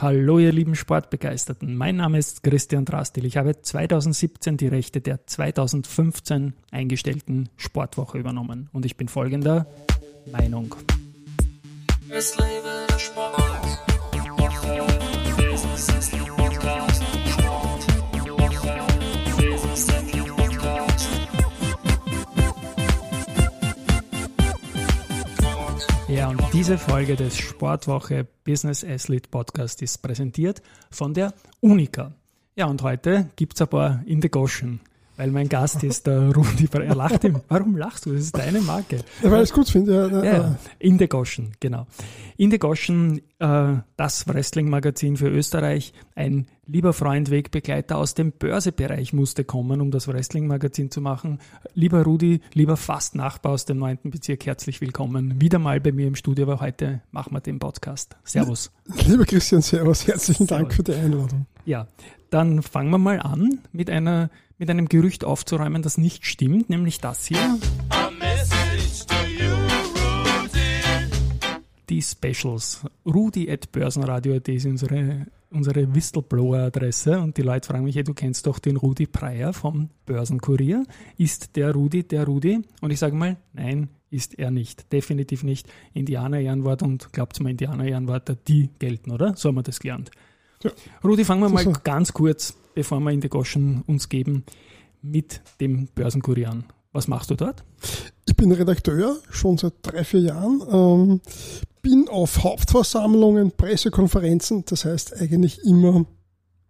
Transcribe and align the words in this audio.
Hallo 0.00 0.38
ihr 0.38 0.50
lieben 0.50 0.76
Sportbegeisterten, 0.76 1.76
mein 1.76 1.96
Name 1.96 2.16
ist 2.16 2.42
Christian 2.42 2.86
Drastil. 2.86 3.26
Ich 3.26 3.36
habe 3.36 3.60
2017 3.60 4.56
die 4.56 4.66
Rechte 4.66 5.02
der 5.02 5.26
2015 5.26 6.54
eingestellten 6.70 7.50
Sportwoche 7.58 8.16
übernommen 8.16 8.70
und 8.72 8.86
ich 8.86 8.96
bin 8.96 9.08
folgender 9.08 9.66
Meinung. 10.32 10.74
Es 12.08 12.34
lebe 12.38 12.86
der 12.88 12.98
Sport. 12.98 13.89
Ja, 26.20 26.28
und 26.28 26.42
diese 26.52 26.76
Folge 26.76 27.16
des 27.16 27.38
Sportwoche 27.38 28.26
Business 28.44 28.84
Athlete 28.84 29.30
Podcast 29.30 29.80
ist 29.80 30.02
präsentiert 30.02 30.60
von 30.90 31.14
der 31.14 31.32
Unica. 31.60 32.12
Ja, 32.56 32.66
und 32.66 32.82
heute 32.82 33.30
gibt 33.36 33.54
es 33.54 33.62
ein 33.62 33.68
paar 33.68 34.02
in 34.04 34.20
the 34.20 34.28
Goschen 34.28 34.80
weil 35.20 35.32
mein 35.32 35.50
Gast 35.50 35.84
ist 35.84 36.06
der 36.06 36.30
Rudi. 36.34 36.66
Er 36.72 36.94
lacht 36.94 37.24
ihm. 37.24 37.40
Warum 37.48 37.76
lachst 37.76 38.06
du? 38.06 38.12
Das 38.14 38.22
ist 38.22 38.38
deine 38.38 38.62
Marke. 38.62 39.00
Ja, 39.22 39.30
weil 39.30 39.42
ich 39.42 39.50
es 39.50 39.54
gut 39.54 39.68
finde. 39.68 40.08
Ja, 40.10 40.24
ja, 40.24 40.24
ja. 40.24 40.58
In 40.78 40.98
the 40.98 41.08
Goschen, 41.08 41.52
genau. 41.60 41.86
In 42.38 42.50
the 42.50 42.58
Goschen, 42.58 43.20
äh, 43.38 43.74
das 43.98 44.26
Wrestling-Magazin 44.26 45.18
für 45.18 45.28
Österreich. 45.28 45.92
Ein 46.14 46.46
lieber 46.66 46.94
Freund, 46.94 47.30
Wegbegleiter 47.30 47.98
aus 47.98 48.14
dem 48.14 48.32
Börsebereich 48.32 49.12
musste 49.12 49.44
kommen, 49.44 49.82
um 49.82 49.90
das 49.90 50.08
Wrestling-Magazin 50.08 50.90
zu 50.90 51.02
machen. 51.02 51.38
Lieber 51.74 52.02
Rudi, 52.02 52.40
lieber 52.54 52.78
fast 52.78 53.14
Nachbar 53.14 53.52
aus 53.52 53.66
dem 53.66 53.76
9. 53.76 53.98
Bezirk, 54.04 54.46
herzlich 54.46 54.80
willkommen. 54.80 55.38
Wieder 55.38 55.58
mal 55.58 55.80
bei 55.80 55.92
mir 55.92 56.06
im 56.06 56.14
Studio, 56.14 56.46
aber 56.46 56.62
heute 56.62 57.02
machen 57.10 57.34
wir 57.34 57.40
den 57.40 57.58
Podcast. 57.58 58.16
Servus. 58.24 58.72
Lieber 59.06 59.26
Christian, 59.26 59.60
Servus. 59.60 60.06
Herzlichen 60.06 60.46
servus. 60.46 60.62
Dank 60.62 60.72
für 60.72 60.82
die 60.82 60.94
Einladung. 60.94 61.44
Ja, 61.66 61.88
dann 62.30 62.62
fangen 62.62 62.88
wir 62.88 62.96
mal 62.96 63.20
an 63.20 63.58
mit 63.70 63.90
einer 63.90 64.30
mit 64.60 64.68
einem 64.68 64.90
Gerücht 64.90 65.24
aufzuräumen, 65.24 65.80
das 65.80 65.96
nicht 65.96 66.26
stimmt, 66.26 66.68
nämlich 66.68 67.00
das 67.00 67.26
hier. 67.26 67.58
Die 71.88 72.02
Specials. 72.02 72.82
Rudi 73.06 73.50
at 73.50 73.72
Börsenradio.at 73.72 74.48
ist 74.48 74.66
unsere, 74.66 75.26
unsere 75.50 75.94
Whistleblower-Adresse 75.94 77.18
und 77.20 77.38
die 77.38 77.42
Leute 77.42 77.68
fragen 77.68 77.84
mich, 77.84 77.96
hey, 77.96 78.04
du 78.04 78.12
kennst 78.12 78.46
doch 78.46 78.58
den 78.58 78.76
Rudi 78.76 79.06
Preyer 79.06 79.54
vom 79.54 79.88
Börsenkurier. 80.04 80.84
Ist 81.16 81.56
der 81.56 81.72
Rudi 81.72 82.04
der 82.04 82.26
Rudi? 82.26 82.60
Und 82.82 82.90
ich 82.90 82.98
sage 82.98 83.16
mal, 83.16 83.38
nein, 83.54 83.88
ist 84.10 84.38
er 84.38 84.50
nicht. 84.50 84.92
Definitiv 84.92 85.42
nicht. 85.42 85.68
Indianer-Ehrenwort 85.94 86.82
und 86.82 87.14
glaubt 87.14 87.40
mal, 87.40 87.48
Indianer-Ehrenwörter, 87.48 88.36
die 88.36 88.68
gelten, 88.78 89.10
oder? 89.10 89.34
So 89.36 89.48
haben 89.48 89.56
wir 89.56 89.62
das 89.62 89.80
gelernt. 89.80 90.10
Ja. 90.62 90.70
Rudi, 91.02 91.24
fangen 91.24 91.40
wir 91.40 91.48
mal 91.48 91.64
so. 91.64 91.72
ganz 91.82 92.12
kurz 92.12 92.59
bevor 92.74 93.00
wir 93.00 93.10
in 93.10 93.20
die 93.20 93.28
Goschen 93.28 93.82
uns 93.86 94.08
geben, 94.08 94.44
mit 95.02 95.40
dem 95.60 95.88
Börsenkurier 95.94 96.50
an. 96.50 96.64
Was 96.92 97.08
machst 97.08 97.30
du 97.30 97.36
dort? 97.36 97.64
Ich 98.26 98.36
bin 98.36 98.52
Redakteur, 98.52 99.18
schon 99.30 99.58
seit 99.58 99.74
drei, 99.82 100.04
vier 100.04 100.20
Jahren. 100.20 100.62
Ähm, 100.70 101.20
bin 101.82 102.08
auf 102.08 102.42
Hauptversammlungen, 102.42 103.52
Pressekonferenzen, 103.52 104.64
das 104.66 104.84
heißt 104.84 105.20
eigentlich 105.20 105.62
immer 105.64 106.04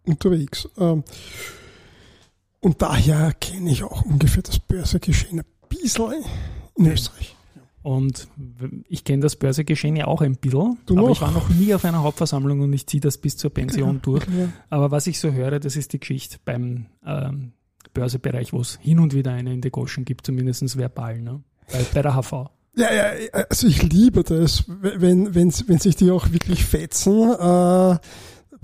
unterwegs. 0.05 0.69
Ähm, 0.77 1.03
und 2.59 2.81
daher 2.81 3.33
kenne 3.33 3.71
ich 3.71 3.83
auch 3.83 4.03
ungefähr 4.03 4.43
das 4.43 4.59
Börsegeschehen 4.59 5.39
ein 5.39 5.45
bisschen 5.67 6.23
in 6.75 6.85
Österreich. 6.85 7.35
Und 7.83 8.27
ich 8.87 9.03
kenne 9.03 9.23
das 9.23 9.35
Börsegeschehen 9.35 9.95
ja 9.95 10.05
auch 10.05 10.21
ein 10.21 10.35
bisschen, 10.35 10.77
du 10.85 10.97
aber 10.97 11.07
noch? 11.07 11.15
ich 11.15 11.21
war 11.21 11.31
noch 11.31 11.49
nie 11.49 11.73
auf 11.73 11.83
einer 11.83 12.03
Hauptversammlung 12.03 12.61
und 12.61 12.71
ich 12.73 12.85
ziehe 12.85 13.01
das 13.01 13.17
bis 13.17 13.37
zur 13.37 13.51
Pension 13.51 13.97
okay, 13.97 13.99
durch. 14.03 14.23
Okay. 14.27 14.49
Aber 14.69 14.91
was 14.91 15.07
ich 15.07 15.19
so 15.19 15.31
höre, 15.31 15.59
das 15.59 15.75
ist 15.75 15.93
die 15.93 15.99
Geschichte 15.99 16.37
beim 16.45 16.85
ähm, 17.03 17.53
Börsebereich, 17.93 18.53
wo 18.53 18.61
es 18.61 18.77
hin 18.81 18.99
und 18.99 19.15
wieder 19.15 19.31
eine 19.31 19.53
in 19.53 19.61
der 19.61 19.71
Goschen 19.71 20.05
gibt, 20.05 20.27
zumindest 20.27 20.77
verbal, 20.77 21.21
ne? 21.21 21.41
bei, 21.71 21.83
bei 21.93 22.01
der 22.03 22.15
HV. 22.15 22.49
Ja, 22.75 22.93
ja, 22.93 23.05
also 23.49 23.67
ich 23.67 23.83
liebe 23.83 24.23
das, 24.23 24.63
wenn, 24.67 25.35
wenn, 25.35 25.51
wenn 25.67 25.79
sich 25.79 25.95
die 25.95 26.11
auch 26.11 26.31
wirklich 26.31 26.63
fetzen. 26.63 27.33
Äh, 27.33 27.97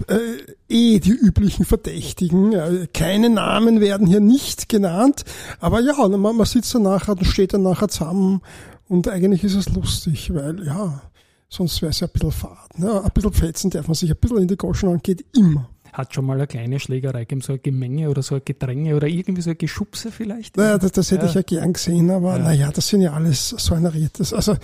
äh, 0.07 0.37
eh 0.69 0.99
die 0.99 1.11
üblichen 1.11 1.65
Verdächtigen. 1.65 2.87
Keine 2.93 3.31
Namen 3.31 3.81
werden 3.81 4.05
hier 4.05 4.19
nicht 4.19 4.69
genannt, 4.69 5.25
aber 5.59 5.81
ja, 5.81 6.07
man, 6.07 6.35
man 6.35 6.45
sitzt 6.45 6.75
dann 6.75 6.83
nachher 6.83 7.13
und 7.13 7.25
steht 7.25 7.53
dann 7.53 7.63
nachher 7.63 7.87
zusammen 7.87 8.41
und 8.87 9.07
eigentlich 9.07 9.43
ist 9.43 9.55
es 9.55 9.69
lustig, 9.69 10.33
weil 10.33 10.65
ja, 10.65 11.01
sonst 11.49 11.81
wäre 11.81 11.91
es 11.91 11.99
ja 11.99 12.07
ein 12.07 12.13
bisschen 12.13 12.31
fad. 12.31 12.79
Ne? 12.79 13.01
Ein 13.03 13.11
bisschen 13.13 13.33
fetzen 13.33 13.69
darf 13.69 13.87
man 13.87 13.95
sich, 13.95 14.09
ein 14.09 14.17
bisschen 14.17 14.37
in 14.37 14.47
die 14.47 14.57
Goschen 14.57 14.89
angeht, 14.89 15.25
immer. 15.35 15.69
Hat 15.93 16.13
schon 16.13 16.25
mal 16.25 16.33
eine 16.33 16.47
kleine 16.47 16.79
Schlägerei 16.79 17.21
gegeben, 17.21 17.41
so 17.41 17.53
ein 17.53 17.59
Gemenge 17.63 18.09
oder 18.09 18.21
so 18.21 18.35
ein 18.35 18.41
Gedränge 18.45 18.95
oder 18.95 19.07
irgendwie 19.07 19.41
so 19.41 19.49
ein 19.49 19.57
Geschubse 19.57 20.11
vielleicht? 20.11 20.57
Naja, 20.57 20.77
das, 20.77 20.91
das 20.91 21.11
hätte 21.11 21.23
ja. 21.23 21.29
ich 21.29 21.35
ja 21.35 21.41
gern 21.41 21.73
gesehen, 21.73 22.11
aber 22.11 22.37
ja. 22.37 22.43
naja, 22.43 22.71
das 22.71 22.87
sind 22.87 23.01
ja 23.01 23.13
alles 23.13 23.49
so 23.49 23.73
ein 23.73 23.85
Rietes, 23.85 24.33
also 24.33 24.53
äh, 24.53 24.57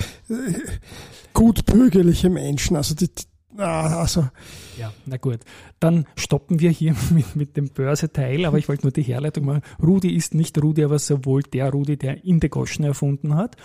gut 1.34 1.66
bürgerliche 1.66 2.30
Menschen, 2.30 2.76
also 2.76 2.94
die, 2.94 3.10
also. 3.58 4.28
Ja, 4.78 4.91
na 5.06 5.18
gut. 5.18 5.40
Dann 5.80 6.06
stoppen 6.16 6.59
wir 6.59 6.72
hier 6.72 6.96
mit, 7.12 7.36
mit 7.36 7.58
dem 7.58 7.69
Börseteil, 7.69 8.46
aber 8.46 8.58
ich 8.58 8.68
wollte 8.68 8.84
nur 8.84 8.91
die 8.91 9.03
Herleitung 9.03 9.46
machen. 9.46 9.62
Rudi 9.81 10.16
ist 10.16 10.34
nicht 10.34 10.62
Rudi, 10.62 10.84
aber 10.84 11.00
sowohl 11.00 11.44
der 11.44 11.69
Rudi, 11.69 11.97
der 11.97 12.24
Indegoschen 12.24 12.86
erfunden 12.86 13.36
hat. 13.36 13.56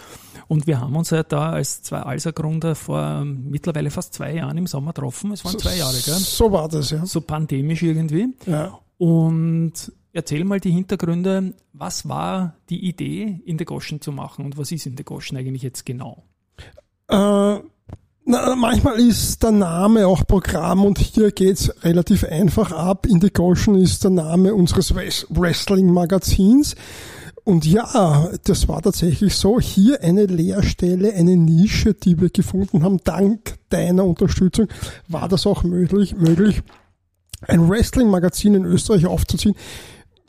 Und 0.47 0.67
wir 0.67 0.81
haben 0.81 0.97
uns 0.97 1.11
ja 1.11 1.23
da 1.23 1.51
als 1.51 1.83
zwei 1.83 2.01
Alsergründer 2.01 2.75
vor 2.75 3.25
mittlerweile 3.25 3.91
fast 3.91 4.15
zwei 4.15 4.35
Jahren 4.35 4.59
im 4.59 4.67
Sommer 4.67 4.93
getroffen. 4.93 5.33
Es 5.33 5.45
waren 5.45 5.53
so, 5.53 5.59
zwei 5.59 5.77
Jahre, 5.77 5.97
gell? 6.05 6.15
So 6.15 6.53
war 6.53 6.69
das, 6.69 6.91
ja. 6.91 7.05
So 7.07 7.21
pandemisch 7.21 7.83
irgendwie. 7.83 8.29
Ja. 8.47 8.79
Und 8.99 9.93
erzähl 10.13 10.45
mal 10.45 10.61
die 10.61 10.73
Hintergründe. 10.73 11.55
Was 11.73 12.09
war 12.09 12.55
die 12.69 12.87
Idee, 12.89 13.41
Indegoschen 13.45 14.01
zu 14.01 14.13
machen 14.13 14.45
und 14.45 14.59
was 14.59 14.73
ist 14.73 14.87
Indegoschen 14.87 15.39
eigentlich 15.39 15.63
jetzt 15.63 15.87
genau? 15.87 16.25
Äh 17.09 17.59
na, 18.31 18.55
manchmal 18.57 19.01
ist 19.01 19.43
der 19.43 19.53
Name 19.53 20.07
auch 20.07 20.27
Programm 20.27 20.85
und 20.85 20.99
hier 20.99 21.33
geht's 21.33 21.73
relativ 21.83 22.25
einfach 22.25 22.73
ab. 22.73 23.07
In 23.07 23.23
the 23.23 23.31
Goshen 23.31 23.75
ist 23.75 24.05
der 24.05 24.11
Name 24.11 24.55
unseres 24.55 24.95
Wrestling-Magazins. 24.95 26.75
Und 27.45 27.65
ja, 27.65 28.29
das 28.45 28.69
war 28.69 28.83
tatsächlich 28.83 29.35
so. 29.35 29.59
Hier 29.59 30.03
eine 30.03 30.27
Leerstelle, 30.27 31.15
eine 31.15 31.39
Nische, 31.39 31.95
die 31.95 32.21
wir 32.21 32.29
gefunden 32.29 32.83
haben. 32.83 32.99
Dank 33.03 33.55
deiner 33.71 34.05
Unterstützung 34.05 34.69
war 35.09 35.31
das 35.31 35.47
auch 35.47 35.63
möglich, 35.63 36.15
möglich 36.15 36.63
ein 37.47 37.67
Wrestling-Magazin 37.67 38.57
in 38.57 38.67
Österreich 38.67 39.07
aufzuziehen. 39.07 39.55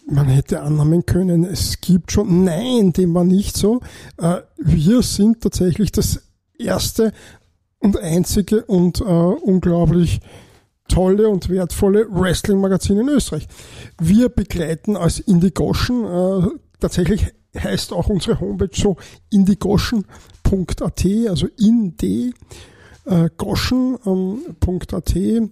Man 0.10 0.28
hätte 0.28 0.62
annehmen 0.62 1.06
können, 1.06 1.44
es 1.44 1.82
gibt 1.82 2.14
schon. 2.14 2.46
Nein, 2.46 2.94
dem 2.94 3.14
war 3.14 3.26
nicht 3.26 3.58
so. 3.58 3.82
Äh, 4.16 4.38
wir 4.58 5.02
sind 5.02 5.42
tatsächlich 5.42 5.92
das 5.92 6.22
erste 6.58 7.14
und 7.80 7.98
einzige 7.98 8.66
und 8.66 9.02
äh, 9.02 9.04
unglaublich 9.04 10.20
tolle 10.88 11.30
und 11.30 11.50
wertvolle 11.50 12.08
Wrestling-Magazin 12.10 13.00
in 13.00 13.10
Österreich. 13.10 13.48
Wir 14.00 14.30
begleiten 14.30 14.98
als 14.98 15.20
Indigoschen, 15.20 16.06
äh, 16.06 16.48
tatsächlich 16.80 17.28
heißt 17.58 17.94
auch 17.94 18.08
unsere 18.08 18.40
Homepage 18.40 18.70
so 18.74 18.98
indigoschen.at, 19.32 21.06
also 21.28 21.48
in 21.58 21.96
d 21.98 22.34
äh, 23.06 23.30
goschen.at 23.38 25.16
ähm, 25.16 25.52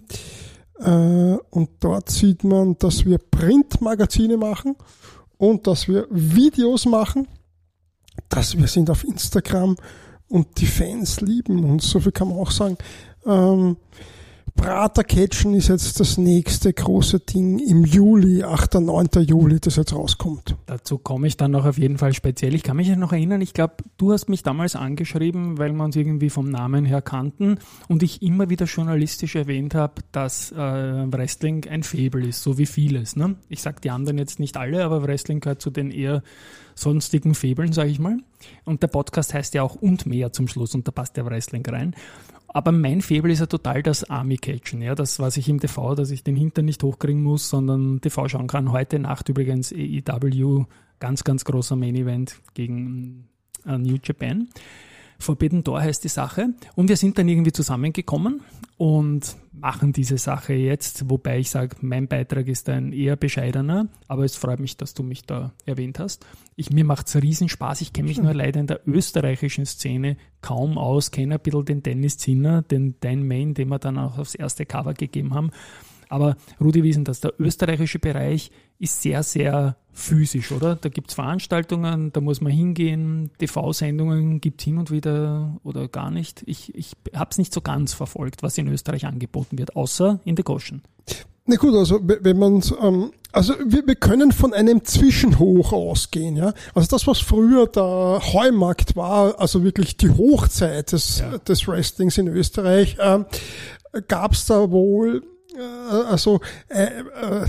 äh, 0.78 1.36
und 1.50 1.70
dort 1.80 2.10
sieht 2.10 2.44
man, 2.44 2.76
dass 2.78 3.04
wir 3.04 3.18
Printmagazine 3.18 4.36
machen 4.36 4.76
und 5.36 5.66
dass 5.66 5.88
wir 5.88 6.06
Videos 6.10 6.86
machen, 6.86 7.26
dass 8.28 8.56
wir 8.56 8.68
sind 8.68 8.90
auf 8.90 9.04
Instagram 9.04 9.76
und 10.28 10.60
die 10.60 10.66
Fans 10.66 11.20
lieben 11.20 11.64
uns. 11.64 11.90
So 11.90 12.00
viel 12.00 12.12
kann 12.12 12.28
man 12.28 12.38
auch 12.38 12.50
sagen. 12.50 12.76
Ähm, 13.26 13.76
Prater 14.58 15.04
Catchen 15.04 15.54
ist 15.54 15.68
jetzt 15.68 16.00
das 16.00 16.18
nächste 16.18 16.72
große 16.72 17.20
Ding 17.20 17.60
im 17.60 17.84
Juli, 17.84 18.42
8. 18.42 18.74
9. 18.74 19.08
Juli, 19.24 19.60
das 19.60 19.76
jetzt 19.76 19.94
rauskommt. 19.94 20.56
Dazu 20.66 20.98
komme 20.98 21.28
ich 21.28 21.36
dann 21.36 21.52
noch 21.52 21.64
auf 21.64 21.78
jeden 21.78 21.96
Fall 21.96 22.12
speziell. 22.12 22.56
Ich 22.56 22.64
kann 22.64 22.76
mich 22.76 22.94
noch 22.96 23.12
erinnern, 23.12 23.40
ich 23.40 23.54
glaube, 23.54 23.76
du 23.98 24.12
hast 24.12 24.28
mich 24.28 24.42
damals 24.42 24.74
angeschrieben, 24.74 25.58
weil 25.58 25.72
wir 25.72 25.84
uns 25.84 25.94
irgendwie 25.94 26.28
vom 26.28 26.50
Namen 26.50 26.84
her 26.84 27.00
kannten 27.00 27.60
und 27.86 28.02
ich 28.02 28.20
immer 28.20 28.50
wieder 28.50 28.66
journalistisch 28.66 29.36
erwähnt 29.36 29.76
habe, 29.76 30.02
dass 30.10 30.50
äh, 30.50 30.56
Wrestling 30.56 31.64
ein 31.70 31.84
Faible 31.84 32.26
ist, 32.26 32.42
so 32.42 32.58
wie 32.58 32.66
vieles. 32.66 33.14
Ne? 33.14 33.36
Ich 33.48 33.62
sage 33.62 33.80
die 33.80 33.90
anderen 33.90 34.18
jetzt 34.18 34.40
nicht 34.40 34.56
alle, 34.56 34.84
aber 34.84 35.04
Wrestling 35.04 35.38
gehört 35.38 35.62
zu 35.62 35.70
den 35.70 35.92
eher 35.92 36.24
sonstigen 36.74 37.34
Febeln, 37.34 37.72
sage 37.72 37.90
ich 37.90 38.00
mal. 38.00 38.18
Und 38.64 38.82
der 38.82 38.88
Podcast 38.88 39.34
heißt 39.34 39.54
ja 39.54 39.62
auch 39.62 39.76
und 39.76 40.04
mehr 40.04 40.32
zum 40.32 40.48
Schluss 40.48 40.74
und 40.74 40.86
da 40.86 40.92
passt 40.92 41.16
der 41.16 41.26
Wrestling 41.26 41.64
rein. 41.66 41.94
Aber 42.48 42.72
mein 42.72 43.02
Febel 43.02 43.30
ist 43.30 43.40
ja 43.40 43.46
total 43.46 43.82
das 43.82 44.08
Army-Catchen, 44.08 44.80
ja, 44.80 44.94
das, 44.94 45.20
was 45.20 45.36
ich 45.36 45.48
im 45.48 45.60
TV, 45.60 45.94
dass 45.94 46.10
ich 46.10 46.24
den 46.24 46.34
Hintern 46.34 46.64
nicht 46.64 46.82
hochkriegen 46.82 47.22
muss, 47.22 47.50
sondern 47.50 48.00
TV 48.00 48.26
schauen 48.28 48.46
kann. 48.46 48.72
Heute 48.72 48.98
Nacht 48.98 49.28
übrigens 49.28 49.72
AEW, 49.72 50.64
ganz, 50.98 51.24
ganz 51.24 51.44
großer 51.44 51.76
Main-Event 51.76 52.40
gegen 52.54 53.28
äh, 53.66 53.76
New 53.76 53.98
Japan. 54.02 54.48
Forbidden 55.18 55.64
Door 55.64 55.82
heißt 55.82 56.04
die 56.04 56.08
Sache. 56.08 56.54
Und 56.76 56.88
wir 56.88 56.96
sind 56.96 57.18
dann 57.18 57.28
irgendwie 57.28 57.52
zusammengekommen 57.52 58.42
und 58.76 59.36
machen 59.52 59.92
diese 59.92 60.18
Sache 60.18 60.52
jetzt, 60.52 61.10
wobei 61.10 61.40
ich 61.40 61.50
sage, 61.50 61.76
mein 61.80 62.06
Beitrag 62.06 62.46
ist 62.46 62.68
ein 62.68 62.92
eher 62.92 63.16
bescheidener, 63.16 63.88
aber 64.06 64.24
es 64.24 64.36
freut 64.36 64.60
mich, 64.60 64.76
dass 64.76 64.94
du 64.94 65.02
mich 65.02 65.24
da 65.24 65.52
erwähnt 65.66 65.98
hast. 65.98 66.24
Ich, 66.54 66.70
mir 66.70 66.84
macht 66.84 67.08
es 67.08 67.16
riesen 67.16 67.48
Spaß. 67.48 67.80
Ich 67.80 67.92
kenne 67.92 68.08
mich 68.08 68.18
nur 68.18 68.32
leider 68.32 68.60
in 68.60 68.68
der 68.68 68.86
österreichischen 68.86 69.66
Szene 69.66 70.16
kaum 70.40 70.78
aus, 70.78 71.10
kenne 71.10 71.34
ein 71.34 71.40
bisschen 71.40 71.64
den 71.64 71.82
Dennis 71.82 72.18
Zinner, 72.18 72.62
den 72.62 72.94
Dan 73.00 73.26
Main, 73.26 73.54
den 73.54 73.68
wir 73.68 73.80
dann 73.80 73.98
auch 73.98 74.18
aufs 74.18 74.36
erste 74.36 74.64
Cover 74.64 74.94
gegeben 74.94 75.34
haben. 75.34 75.50
Aber 76.08 76.36
Rudi 76.60 76.82
wissen, 76.82 77.04
dass 77.04 77.20
der 77.20 77.34
österreichische 77.38 77.98
Bereich 77.98 78.50
ist 78.78 79.02
sehr, 79.02 79.22
sehr 79.22 79.76
physisch, 79.92 80.52
oder? 80.52 80.76
Da 80.76 80.88
gibt 80.88 81.08
es 81.08 81.14
Veranstaltungen, 81.14 82.12
da 82.12 82.20
muss 82.20 82.40
man 82.40 82.52
hingehen, 82.52 83.30
TV-Sendungen 83.38 84.40
gibt 84.40 84.60
es 84.60 84.64
hin 84.64 84.78
und 84.78 84.90
wieder 84.90 85.58
oder 85.64 85.88
gar 85.88 86.10
nicht. 86.10 86.42
Ich, 86.46 86.74
ich 86.74 86.92
habe 87.14 87.30
es 87.30 87.38
nicht 87.38 87.52
so 87.52 87.60
ganz 87.60 87.92
verfolgt, 87.92 88.42
was 88.42 88.56
in 88.58 88.68
Österreich 88.68 89.06
angeboten 89.06 89.58
wird, 89.58 89.74
außer 89.74 90.20
in 90.24 90.36
der 90.36 90.44
Goschen. 90.44 90.82
Na 91.46 91.56
gut, 91.56 91.74
also 91.74 91.98
wenn 92.02 92.38
man 92.38 92.62
ähm, 92.80 93.10
also 93.32 93.54
wir, 93.64 93.86
wir 93.86 93.94
können 93.94 94.32
von 94.32 94.54
einem 94.54 94.84
Zwischenhoch 94.84 95.72
ausgehen, 95.72 96.36
ja. 96.36 96.52
Also 96.74 96.88
das, 96.88 97.06
was 97.06 97.18
früher 97.18 97.66
der 97.66 98.20
Heumarkt 98.32 98.96
war, 98.96 99.40
also 99.40 99.64
wirklich 99.64 99.96
die 99.96 100.10
Hochzeit 100.10 100.92
des, 100.92 101.20
ja. 101.20 101.38
des 101.38 101.66
Wrestlings 101.66 102.18
in 102.18 102.28
Österreich, 102.28 102.96
äh, 102.98 103.24
gab 104.08 104.32
es 104.32 104.46
da 104.46 104.70
wohl 104.70 105.22
also 106.08 106.40
äh, 106.68 106.84
äh, 106.84 107.46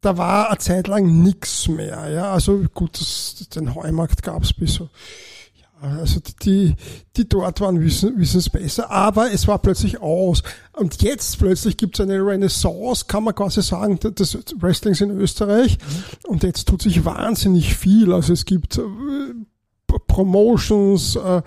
da 0.00 0.16
war 0.16 0.50
eine 0.50 0.58
Zeit 0.58 0.88
lang 0.88 1.22
nichts 1.22 1.68
mehr. 1.68 2.08
Ja, 2.10 2.32
also 2.32 2.62
gut, 2.72 3.00
das, 3.00 3.48
den 3.48 3.74
Heumarkt 3.74 4.22
gab 4.22 4.42
es 4.42 4.52
bis 4.52 4.74
so. 4.74 4.88
Ja, 5.82 5.98
also 5.98 6.20
die, 6.42 6.74
die 7.16 7.28
dort 7.28 7.60
waren, 7.60 7.80
wissen, 7.80 8.16
wissen 8.18 8.38
es 8.38 8.48
besser. 8.48 8.90
Aber 8.90 9.32
es 9.32 9.48
war 9.48 9.58
plötzlich 9.58 10.00
aus. 10.00 10.42
Und 10.72 11.02
jetzt 11.02 11.38
plötzlich 11.38 11.76
gibt 11.76 11.98
es 11.98 12.06
eine 12.06 12.24
Renaissance, 12.24 13.06
kann 13.06 13.24
man 13.24 13.34
quasi 13.34 13.62
sagen, 13.62 13.98
des 13.98 14.38
Wrestlings 14.58 15.00
in 15.00 15.10
Österreich. 15.10 15.78
Mhm. 15.78 16.30
Und 16.30 16.42
jetzt 16.44 16.68
tut 16.68 16.82
sich 16.82 17.04
wahnsinnig 17.04 17.76
viel. 17.76 18.12
Also 18.12 18.32
es 18.32 18.44
gibt 18.44 18.78
äh, 18.78 18.82
Promotions, 20.06 21.16
äh, 21.16 21.42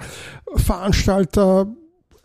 Veranstalter, 0.55 1.67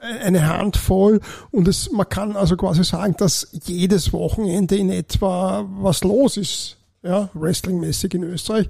eine 0.05 0.47
Handvoll 0.47 1.21
und 1.51 1.69
es, 1.69 1.91
man 1.91 2.09
kann 2.09 2.37
also 2.37 2.57
quasi 2.57 2.85
sagen, 2.85 3.15
dass 3.19 3.49
jedes 3.53 4.13
Wochenende 4.13 4.77
in 4.77 4.91
etwa 4.91 5.65
was 5.79 6.05
los 6.05 6.37
ist, 6.37 6.77
ja, 7.03 7.29
wrestlingmäßig 7.35 8.15
in 8.15 8.25
Österreich. 8.25 8.69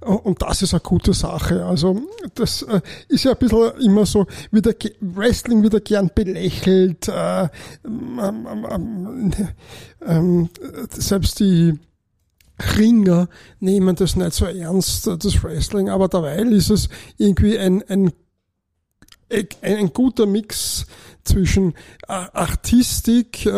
Und 0.00 0.42
das 0.42 0.62
ist 0.62 0.74
eine 0.74 0.80
gute 0.80 1.12
Sache. 1.12 1.64
Also 1.64 2.00
das 2.34 2.62
äh, 2.62 2.80
ist 3.08 3.24
ja 3.24 3.32
ein 3.32 3.38
bisschen 3.38 3.72
immer 3.80 4.06
so, 4.06 4.26
wieder 4.52 4.72
Wrestling 5.00 5.64
wieder 5.64 5.80
gern 5.80 6.10
belächelt. 6.14 7.08
Äh, 7.08 7.48
ähm, 7.84 8.20
ähm, 8.70 9.32
ähm, 10.06 10.48
selbst 10.92 11.40
die 11.40 11.74
Ringer 12.76 13.28
nehmen 13.60 13.96
das 13.96 14.16
nicht 14.16 14.32
so 14.32 14.44
ernst, 14.46 15.06
das 15.06 15.42
Wrestling, 15.42 15.88
aber 15.88 16.08
derweil 16.08 16.52
ist 16.52 16.70
es 16.70 16.88
irgendwie 17.16 17.58
ein, 17.58 17.82
ein 17.88 18.12
ein 19.62 19.92
guter 19.92 20.26
Mix 20.26 20.86
zwischen 21.24 21.74
äh, 22.08 22.12
Artistik, 22.32 23.44
äh, 23.46 23.50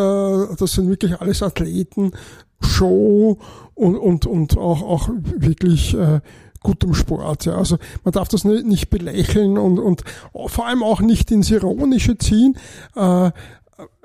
das 0.59 0.73
sind 0.73 0.89
wirklich 0.89 1.21
alles 1.21 1.43
Athleten, 1.43 2.13
Show 2.61 3.39
und, 3.75 3.97
und, 3.97 4.27
und 4.27 4.59
auch, 4.59 4.83
auch 4.83 5.09
wirklich 5.37 5.95
äh, 5.95 6.21
gutem 6.61 6.95
Sport. 6.95 7.47
Ja. 7.47 7.55
Also 7.55 7.79
man 8.05 8.13
darf 8.13 8.29
das 8.29 8.45
nicht 8.45 8.91
belächeln 8.91 9.57
und, 9.57 9.79
und 9.79 10.05
vor 10.47 10.67
allem 10.67 10.83
auch 10.83 11.01
nicht 11.01 11.31
ins 11.31 11.51
Ironische 11.51 12.19
ziehen. 12.19 12.59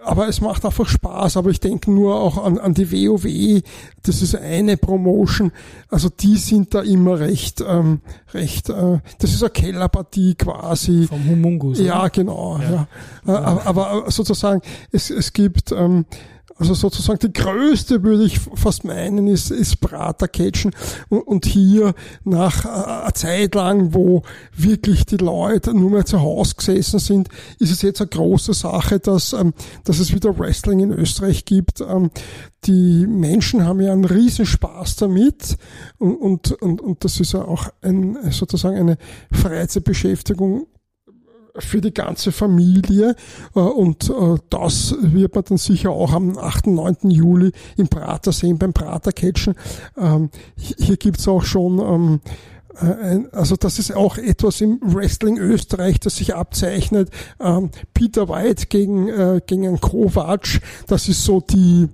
Aber 0.03 0.27
es 0.27 0.41
macht 0.41 0.65
einfach 0.65 0.87
Spaß. 0.87 1.37
Aber 1.37 1.49
ich 1.49 1.59
denke 1.59 1.91
nur 1.91 2.15
auch 2.15 2.43
an, 2.43 2.57
an 2.57 2.73
die 2.73 2.91
WoW. 2.91 3.63
Das 4.03 4.21
ist 4.21 4.35
eine 4.35 4.77
Promotion. 4.77 5.51
Also 5.89 6.09
die 6.09 6.37
sind 6.37 6.73
da 6.73 6.81
immer 6.81 7.19
recht, 7.19 7.63
ähm, 7.67 8.01
recht. 8.33 8.69
Äh, 8.69 8.99
das 9.19 9.33
ist 9.33 9.43
eine 9.43 9.49
Kellerpartie 9.49 10.35
quasi. 10.35 11.07
Vom 11.07 11.27
Humungus. 11.27 11.79
Ja, 11.79 12.07
genau. 12.07 12.59
Ja. 12.59 12.87
ja. 13.25 13.33
Aber, 13.33 13.65
aber 13.65 14.11
sozusagen 14.11 14.61
es, 14.91 15.09
es 15.09 15.33
gibt 15.33 15.71
ähm, 15.71 16.05
also 16.57 16.73
sozusagen 16.73 17.19
die 17.19 17.33
größte, 17.33 18.03
würde 18.03 18.23
ich 18.23 18.39
fast 18.39 18.85
meinen, 18.85 19.27
ist, 19.27 19.51
ist 19.51 19.81
Pratercatchen. 19.81 20.71
Und, 21.09 21.21
und 21.21 21.45
hier 21.45 21.93
nach 22.23 22.65
äh, 22.65 22.69
einer 22.69 23.13
Zeit 23.13 23.55
lang, 23.55 23.93
wo 23.93 24.23
wirklich 24.55 25.05
die 25.05 25.17
Leute 25.17 25.73
nur 25.73 25.89
mehr 25.89 26.05
zu 26.05 26.21
Hause 26.21 26.55
gesessen 26.55 26.99
sind, 26.99 27.29
ist 27.59 27.71
es 27.71 27.81
jetzt 27.81 27.99
eine 27.99 28.09
große 28.09 28.53
Sache, 28.53 28.99
dass, 28.99 29.33
ähm, 29.33 29.53
dass 29.83 29.99
es 29.99 30.13
wieder 30.13 30.37
Wrestling 30.39 30.79
in 30.79 30.91
Österreich 30.91 31.43
gibt. 31.43 31.81
Ähm, 31.81 32.09
die 32.63 33.05
Menschen 33.05 33.65
haben 33.65 33.81
ja 33.81 33.91
einen 33.91 34.05
Riesenspaß 34.05 34.95
damit 34.95 35.57
und, 35.97 36.15
und, 36.15 36.51
und, 36.53 36.81
und 36.81 37.03
das 37.03 37.19
ist 37.19 37.33
ja 37.33 37.43
auch 37.43 37.67
ein, 37.81 38.17
sozusagen 38.31 38.77
eine 38.77 38.97
Freizeitbeschäftigung 39.31 40.67
für 41.59 41.81
die 41.81 41.93
ganze 41.93 42.31
Familie 42.31 43.15
äh, 43.55 43.59
und 43.59 44.09
äh, 44.09 44.37
das 44.49 44.95
wird 44.99 45.35
man 45.35 45.43
dann 45.45 45.57
sicher 45.57 45.91
auch 45.91 46.13
am 46.13 46.37
8. 46.37 46.67
9. 46.67 47.09
Juli 47.09 47.51
im 47.77 47.87
Prater 47.87 48.31
sehen, 48.31 48.57
beim 48.57 48.73
Prater 48.73 49.11
Catchen. 49.11 49.55
Ähm, 49.97 50.29
hier 50.55 50.97
gibt's 50.97 51.27
auch 51.27 51.43
schon 51.43 51.79
ähm, 51.79 52.19
äh, 52.75 53.35
also 53.35 53.55
das 53.55 53.79
ist 53.79 53.95
auch 53.95 54.17
etwas 54.17 54.61
im 54.61 54.79
Wrestling 54.81 55.37
Österreich, 55.37 55.99
das 55.99 56.17
sich 56.17 56.35
abzeichnet. 56.35 57.09
Ähm, 57.39 57.71
Peter 57.93 58.27
White 58.29 58.67
gegen, 58.67 59.41
gegen 59.45 59.67
einen 59.67 59.81
Kovac, 59.81 60.61
das 60.87 61.07
ist 61.07 61.23
so 61.23 61.41
die 61.41 61.89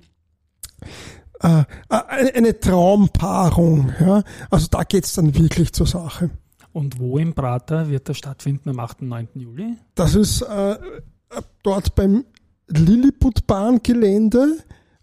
eine 1.40 2.60
Traumpaarung. 2.60 3.92
Ja? 4.00 4.24
Also 4.52 4.68
da 4.70 4.84
geht's 4.84 5.16
dann 5.16 5.34
wirklich 5.34 5.74
zur 5.74 5.88
Sache. 5.88 6.30
Und 6.74 7.00
wo 7.00 7.18
im 7.18 7.34
Prater 7.34 7.90
wird 7.90 8.08
das 8.08 8.18
stattfinden 8.18 8.70
am 8.70 8.80
8. 8.80 9.02
und 9.02 9.10
9. 9.10 9.28
Juli? 9.36 9.78
Das 9.96 10.16
ist 10.16 10.42
äh, 10.42 10.78
dort 11.64 11.96
beim 11.96 12.26
Lilliput-Bahngelände. 12.68 14.58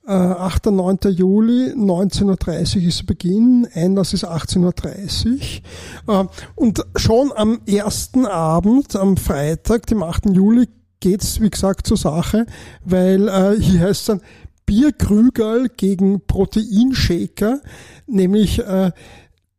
Äh, 0.07 0.13
8. 0.13 0.69
und 0.69 0.77
9. 0.77 0.99
Juli, 1.13 1.75
19.30 1.75 2.77
Uhr 2.77 2.89
ist 2.89 3.07
Beginn, 3.07 3.69
Einlass 3.75 4.15
ist 4.15 4.25
18.30 4.27 5.61
Uhr. 6.07 6.21
Äh, 6.21 6.27
und 6.55 6.83
schon 6.97 7.31
am 7.37 7.61
ersten 7.67 8.25
Abend, 8.25 8.97
am 8.97 9.19
Freitag, 9.19 9.87
dem 9.87 10.03
8. 10.03 10.31
Juli, 10.31 10.69
geht's 11.01 11.41
wie 11.41 11.51
gesagt 11.51 11.87
zur 11.87 11.99
Sache, 11.99 12.47
weil 12.85 13.29
äh, 13.29 13.61
hier 13.61 13.81
heißt 13.81 14.01
es 14.01 14.07
dann 14.07 14.21
Bierkrügerl 14.65 15.69
gegen 15.77 16.27
Proteinshaker, 16.27 17.61
nämlich 18.07 18.59
äh, 18.59 18.93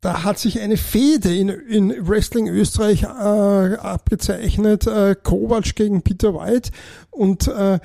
da 0.02 0.24
hat 0.24 0.40
sich 0.40 0.60
eine 0.60 0.78
Fehde 0.78 1.36
in, 1.36 1.50
in 1.50 2.08
Wrestling 2.08 2.48
Österreich 2.48 3.04
äh, 3.04 3.08
abgezeichnet, 3.08 4.88
äh, 4.88 5.16
Kovac 5.22 5.76
gegen 5.76 6.02
Peter 6.04 6.34
White 6.34 6.72
und 7.12 7.48
äh, 7.48 7.80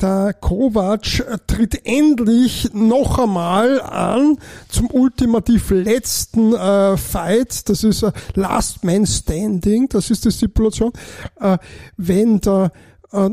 der 0.00 0.32
Kovac 0.32 1.02
tritt 1.46 1.86
endlich 1.86 2.70
noch 2.72 3.18
einmal 3.18 3.82
an 3.82 4.38
zum 4.68 4.90
ultimativ 4.90 5.70
letzten 5.70 6.54
äh, 6.54 6.96
Fight. 6.96 7.68
Das 7.68 7.84
ist 7.84 8.02
äh, 8.02 8.12
Last 8.34 8.82
Man 8.82 9.06
Standing, 9.06 9.88
das 9.88 10.10
ist 10.10 10.24
die 10.24 10.32
Stipulation. 10.32 10.92
Äh, 11.38 11.58
wenn 11.98 12.40
der 12.40 12.72
äh, 13.12 13.30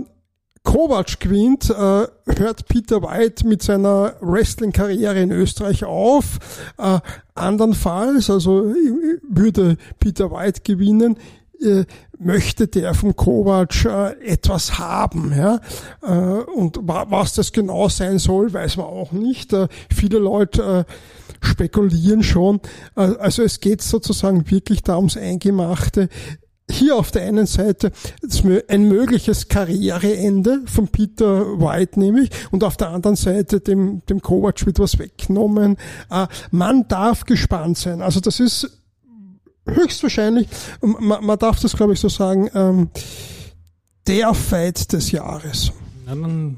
Kovac 0.68 1.22
gewinnt, 1.22 1.70
äh, 1.70 1.74
hört 1.74 2.68
Peter 2.68 3.02
White 3.02 3.48
mit 3.48 3.64
seiner 3.64 4.16
Wrestling-Karriere 4.20 5.22
in 5.22 5.32
Österreich 5.32 5.86
auf. 5.86 6.40
Äh, 6.78 7.00
andernfalls, 7.36 8.30
also 8.30 8.74
würde 9.30 9.78
Peter 9.98 10.30
White 10.30 10.64
gewinnen, 10.66 11.16
äh, 11.62 11.86
möchte 12.20 12.68
der 12.68 12.94
vom 12.96 13.16
Kovac 13.16 13.86
äh, 13.86 14.22
etwas 14.26 14.78
haben. 14.78 15.32
Ja? 15.34 15.62
Äh, 16.04 16.42
und 16.52 16.80
was 16.82 17.34
das 17.34 17.54
genau 17.54 17.88
sein 17.88 18.20
soll, 18.20 18.52
weiß 18.52 18.76
man 18.76 18.88
auch 18.88 19.14
nicht. 19.14 19.54
Äh, 19.54 19.70
viele 19.90 20.20
Leute 20.20 20.86
äh, 20.86 21.46
spekulieren 21.46 22.24
schon. 22.24 22.60
Äh, 22.98 23.14
also 23.20 23.42
es 23.42 23.62
geht 23.62 23.82
sozusagen 23.82 24.52
wirklich 24.52 24.84
da 24.84 24.98
ums 24.98 25.16
Eingemachte 25.16 26.10
hier 26.70 26.96
auf 26.96 27.12
der 27.12 27.24
einen 27.24 27.46
Seite 27.46 27.92
ein 28.68 28.88
mögliches 28.88 29.48
Karriereende 29.48 30.62
von 30.66 30.88
Peter 30.90 31.60
White 31.60 32.00
nämlich 32.00 32.30
und 32.52 32.64
auf 32.64 32.78
der 32.78 32.90
anderen 32.90 33.16
Seite 33.16 33.60
dem, 33.60 34.02
dem 34.10 34.22
Kovac 34.22 34.66
wird 34.66 34.80
was 34.80 35.00
weggenommen. 35.00 35.78
Äh, 36.10 36.28
man 36.52 36.88
darf 36.88 37.24
gespannt 37.24 37.78
sein. 37.78 38.02
Also 38.02 38.20
das 38.20 38.40
ist 38.40 38.82
höchstwahrscheinlich, 39.66 40.48
man, 40.82 41.26
man 41.26 41.40
darf 41.40 41.60
das 41.60 41.76
glaube 41.76 41.94
ich 41.94 42.00
so 42.00 42.10
sagen, 42.10 42.50
ähm, 42.54 42.90
der 44.08 44.34
Fight 44.34 44.92
des 44.94 45.12
Jahres. 45.12 45.72
Ja, 46.06 46.16
dann 46.16 46.58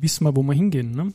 wissen 0.00 0.24
wir, 0.24 0.36
wo 0.36 0.42
wir 0.42 0.54
hingehen. 0.54 0.92
Ne? 0.92 1.12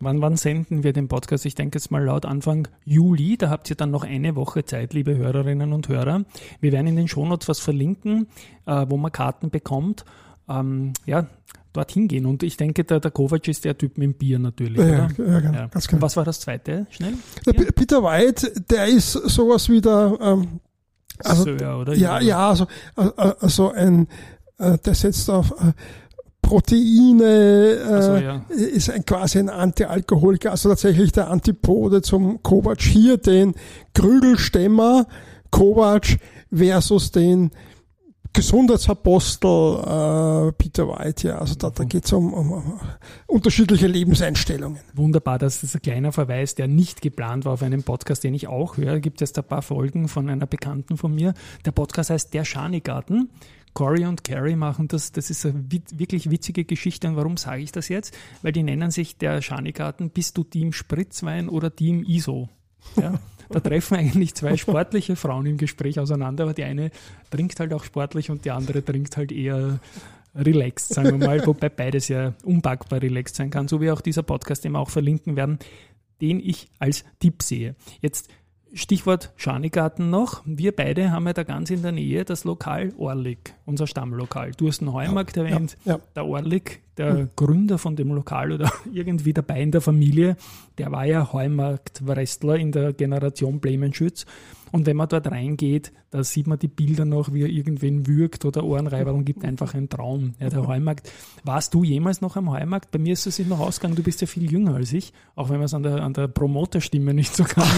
Wann, 0.00 0.20
wann 0.20 0.36
senden 0.36 0.82
wir 0.84 0.92
den 0.92 1.08
Podcast? 1.08 1.46
Ich 1.46 1.54
denke 1.54 1.78
jetzt 1.78 1.90
mal 1.90 2.04
laut 2.04 2.24
Anfang 2.24 2.68
Juli. 2.84 3.36
Da 3.36 3.50
habt 3.50 3.70
ihr 3.70 3.76
dann 3.76 3.90
noch 3.90 4.04
eine 4.04 4.36
Woche 4.36 4.64
Zeit, 4.64 4.94
liebe 4.94 5.16
Hörerinnen 5.16 5.72
und 5.72 5.88
Hörer. 5.88 6.24
Wir 6.60 6.72
werden 6.72 6.86
in 6.86 6.96
den 6.96 7.08
Shownotes 7.08 7.48
was 7.48 7.60
verlinken, 7.60 8.28
äh, 8.66 8.86
wo 8.88 8.96
man 8.96 9.12
Karten 9.12 9.50
bekommt. 9.50 10.04
Ähm, 10.48 10.92
ja, 11.06 11.26
dorthin 11.72 12.08
gehen. 12.08 12.26
Und 12.26 12.42
ich 12.42 12.56
denke, 12.56 12.84
der, 12.84 13.00
der 13.00 13.10
Kovac 13.10 13.46
ist 13.48 13.64
der 13.64 13.76
Typ 13.76 13.98
mit 13.98 14.06
dem 14.06 14.14
Bier 14.14 14.38
natürlich. 14.38 14.78
Ja, 14.78 15.08
oder? 15.18 15.42
ja, 15.42 15.52
ja, 15.52 15.66
ganz 15.66 15.88
genau. 15.88 16.02
Was 16.02 16.16
war 16.16 16.24
das 16.24 16.40
zweite? 16.40 16.86
Schnell? 16.90 17.14
Der 17.46 17.52
Peter 17.52 18.02
White, 18.02 18.52
der 18.70 18.86
ist 18.86 19.12
sowas 19.12 19.68
wie 19.68 19.80
der 19.80 20.16
ähm, 20.20 20.60
also, 21.24 21.44
Sir, 21.44 21.78
oder? 21.78 21.94
Ja, 21.94 22.20
ja, 22.20 22.48
also, 22.48 22.66
also 22.94 23.72
ein, 23.72 24.06
äh, 24.58 24.78
der 24.78 24.94
setzt 24.94 25.28
auf 25.30 25.50
äh, 25.50 25.72
Proteine, 26.48 27.24
äh, 27.24 28.02
so, 28.02 28.16
ja. 28.16 28.42
ist 28.48 28.88
ein, 28.88 29.04
quasi 29.04 29.38
ein 29.38 29.50
Antialkoholiker, 29.50 30.52
also 30.52 30.70
tatsächlich 30.70 31.12
der 31.12 31.28
Antipode 31.28 32.00
zum 32.00 32.42
Kovac. 32.42 32.80
Hier 32.80 33.18
den 33.18 33.54
Krügelstämmer 33.92 35.06
Kovac 35.50 36.16
versus 36.50 37.10
den 37.10 37.50
Gesundheitsapostel 38.32 40.48
äh, 40.48 40.52
Peter 40.52 40.88
White, 40.88 41.28
ja. 41.28 41.38
Also 41.38 41.54
da, 41.54 41.68
da 41.68 41.84
geht 41.84 42.06
es 42.06 42.14
um, 42.14 42.32
um, 42.32 42.52
um, 42.52 42.80
unterschiedliche 43.26 43.86
Lebenseinstellungen. 43.86 44.78
Wunderbar, 44.94 45.38
das 45.38 45.62
ist 45.62 45.74
ein 45.74 45.82
kleiner 45.82 46.12
Verweis, 46.12 46.54
der 46.54 46.66
nicht 46.66 47.02
geplant 47.02 47.44
war 47.44 47.52
auf 47.52 47.62
einen 47.62 47.82
Podcast, 47.82 48.24
den 48.24 48.32
ich 48.32 48.48
auch 48.48 48.78
höre. 48.78 49.00
Gibt 49.00 49.20
es 49.20 49.36
ein 49.36 49.44
paar 49.44 49.60
Folgen 49.60 50.08
von 50.08 50.30
einer 50.30 50.46
Bekannten 50.46 50.96
von 50.96 51.14
mir. 51.14 51.34
Der 51.66 51.72
Podcast 51.72 52.08
heißt 52.08 52.32
Der 52.32 52.46
Schanigarten. 52.46 53.28
Corey 53.74 54.06
und 54.06 54.24
Carrie 54.24 54.56
machen 54.56 54.88
das, 54.88 55.12
das 55.12 55.30
ist 55.30 55.46
eine 55.46 55.64
wirklich 55.70 56.30
witzige 56.30 56.64
Geschichte. 56.64 57.08
Und 57.08 57.16
warum 57.16 57.36
sage 57.36 57.62
ich 57.62 57.72
das 57.72 57.88
jetzt? 57.88 58.16
Weil 58.42 58.52
die 58.52 58.62
nennen 58.62 58.90
sich 58.90 59.16
der 59.16 59.42
Schanigarten, 59.42 60.10
bist 60.10 60.36
du 60.36 60.44
Team 60.44 60.72
Spritzwein 60.72 61.48
oder 61.48 61.74
Team 61.74 62.04
ISO? 62.04 62.48
Ja. 62.96 63.18
Da 63.50 63.60
treffen 63.60 63.96
eigentlich 63.96 64.34
zwei 64.34 64.58
sportliche 64.58 65.16
Frauen 65.16 65.46
im 65.46 65.56
Gespräch 65.56 65.98
auseinander, 65.98 66.44
aber 66.44 66.52
die 66.52 66.64
eine 66.64 66.90
trinkt 67.30 67.58
halt 67.60 67.72
auch 67.72 67.82
sportlich 67.82 68.30
und 68.30 68.44
die 68.44 68.50
andere 68.50 68.84
trinkt 68.84 69.16
halt 69.16 69.32
eher 69.32 69.80
relaxed, 70.34 70.92
sagen 70.92 71.18
wir 71.18 71.26
mal, 71.26 71.46
wobei 71.46 71.70
beides 71.70 72.08
ja 72.08 72.34
unpackbar 72.44 73.00
relaxed 73.00 73.36
sein 73.36 73.48
kann, 73.48 73.66
so 73.66 73.80
wie 73.80 73.90
auch 73.90 74.02
dieser 74.02 74.22
Podcast, 74.22 74.64
den 74.64 74.72
wir 74.72 74.80
auch 74.80 74.90
verlinken 74.90 75.36
werden, 75.36 75.58
den 76.20 76.40
ich 76.40 76.68
als 76.78 77.04
Tipp 77.20 77.42
sehe. 77.42 77.74
Jetzt 78.00 78.28
Stichwort 78.72 79.32
Schanigarten 79.36 80.10
noch. 80.10 80.42
Wir 80.44 80.74
beide 80.74 81.10
haben 81.10 81.26
ja 81.26 81.32
da 81.32 81.42
ganz 81.42 81.70
in 81.70 81.82
der 81.82 81.92
Nähe 81.92 82.24
das 82.24 82.44
Lokal 82.44 82.92
Orlik, 82.98 83.54
unser 83.64 83.86
Stammlokal. 83.86 84.52
Du 84.56 84.68
hast 84.68 84.80
den 84.80 84.92
Heumarkt 84.92 85.36
ja, 85.36 85.44
erwähnt. 85.44 85.76
Ja, 85.84 85.94
ja. 85.94 86.00
Der 86.14 86.26
Orlik, 86.26 86.82
der 86.96 87.14
mhm. 87.14 87.30
Gründer 87.36 87.78
von 87.78 87.96
dem 87.96 88.08
Lokal 88.12 88.52
oder 88.52 88.70
irgendwie 88.92 89.32
dabei 89.32 89.62
in 89.62 89.70
der 89.70 89.80
Familie, 89.80 90.36
der 90.76 90.92
war 90.92 91.06
ja 91.06 91.32
Heumarkt-Wrestler 91.32 92.56
in 92.56 92.72
der 92.72 92.92
Generation 92.92 93.60
Blumenschütz. 93.60 94.26
Und 94.72 94.86
wenn 94.86 94.96
man 94.96 95.08
dort 95.08 95.30
reingeht, 95.30 95.92
da 96.10 96.24
sieht 96.24 96.46
man 96.46 96.58
die 96.58 96.68
Bilder 96.68 97.04
noch, 97.04 97.34
wie 97.34 97.42
er 97.42 97.48
irgendwen 97.48 98.06
würgt 98.06 98.46
oder 98.46 98.64
Ohrenreiber 98.64 99.12
und 99.12 99.26
gibt 99.26 99.44
einfach 99.44 99.74
einen 99.74 99.90
Traum. 99.90 100.34
Ja, 100.40 100.48
der 100.48 100.66
Heumarkt. 100.66 101.10
Warst 101.44 101.74
du 101.74 101.84
jemals 101.84 102.22
noch 102.22 102.36
am 102.36 102.50
Heumarkt? 102.50 102.90
Bei 102.90 102.98
mir 102.98 103.12
ist 103.12 103.26
es 103.26 103.36
sich 103.36 103.46
noch 103.46 103.60
ausgegangen, 103.60 103.96
du 103.96 104.02
bist 104.02 104.22
ja 104.22 104.26
viel 104.26 104.50
jünger 104.50 104.76
als 104.76 104.92
ich, 104.92 105.12
auch 105.36 105.50
wenn 105.50 105.56
man 105.56 105.66
es 105.66 105.74
an 105.74 105.82
der, 105.82 106.02
an 106.02 106.14
der 106.14 106.28
Promoterstimme 106.28 107.12
nicht 107.12 107.34
so 107.36 107.44
kann. 107.44 107.64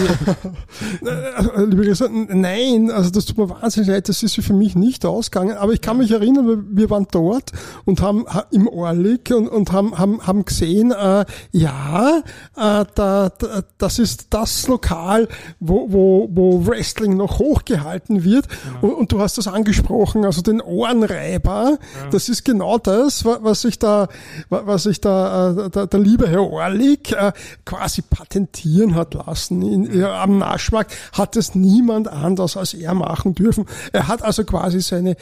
Äh, 1.01 1.63
liebe 1.65 1.83
Grüße, 1.83 2.09
nein, 2.11 2.91
also 2.91 3.09
das 3.09 3.25
tut 3.25 3.37
mir 3.37 3.49
wahnsinnig 3.49 3.89
leid, 3.89 4.09
das 4.09 4.23
ist 4.23 4.35
für 4.35 4.53
mich 4.53 4.75
nicht 4.75 5.05
ausgegangen, 5.05 5.57
aber 5.57 5.73
ich 5.73 5.81
kann 5.81 5.97
mich 5.97 6.11
erinnern, 6.11 6.67
wir 6.71 6.89
waren 6.89 7.07
dort 7.11 7.51
und 7.85 8.01
haben 8.01 8.25
im 8.51 8.67
Orlik 8.67 9.31
und, 9.35 9.47
und 9.47 9.71
haben, 9.71 9.97
haben, 9.97 10.25
haben 10.25 10.45
gesehen, 10.45 10.91
äh, 10.91 11.25
ja, 11.51 12.19
äh, 12.55 12.85
da, 12.95 13.29
da, 13.29 13.63
das 13.77 13.99
ist 13.99 14.27
das 14.29 14.67
Lokal, 14.67 15.27
wo, 15.59 15.91
wo, 15.91 16.29
wo 16.31 16.65
Wrestling 16.81 17.15
noch 17.15 17.37
hochgehalten 17.37 18.23
wird. 18.23 18.47
Genau. 18.49 18.79
Und, 18.81 18.93
und, 19.01 19.11
du 19.11 19.21
hast 19.21 19.37
das 19.37 19.47
angesprochen, 19.47 20.25
also 20.25 20.41
den 20.41 20.61
Ohrenreiber. 20.61 21.77
Ja. 21.77 22.09
Das 22.09 22.27
ist 22.27 22.43
genau 22.43 22.79
das, 22.79 23.23
was 23.23 23.61
sich 23.61 23.77
da, 23.77 24.07
was 24.49 24.83
sich 24.83 24.99
da 24.99 25.51
äh, 25.51 25.69
der, 25.69 25.85
der 25.85 25.99
liebe 25.99 26.27
Herr 26.27 26.41
Orlik 26.41 27.11
äh, 27.11 27.33
quasi 27.65 28.01
patentieren 28.01 28.95
hat 28.95 29.13
lassen. 29.13 29.61
In, 29.61 29.99
ja. 29.99 30.23
Am 30.23 30.39
Naschmarkt 30.39 30.95
hat 31.13 31.35
es 31.35 31.53
niemand 31.53 32.07
anders 32.07 32.57
als 32.57 32.73
er 32.73 32.95
machen 32.95 33.35
dürfen. 33.35 33.65
Er 33.93 34.07
hat 34.07 34.23
also 34.23 34.43
quasi 34.43 34.81
seine 34.81 35.15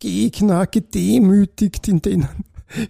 Gegner 0.00 0.66
gedemütigt, 0.66 1.86
in 1.86 2.02
denen 2.02 2.28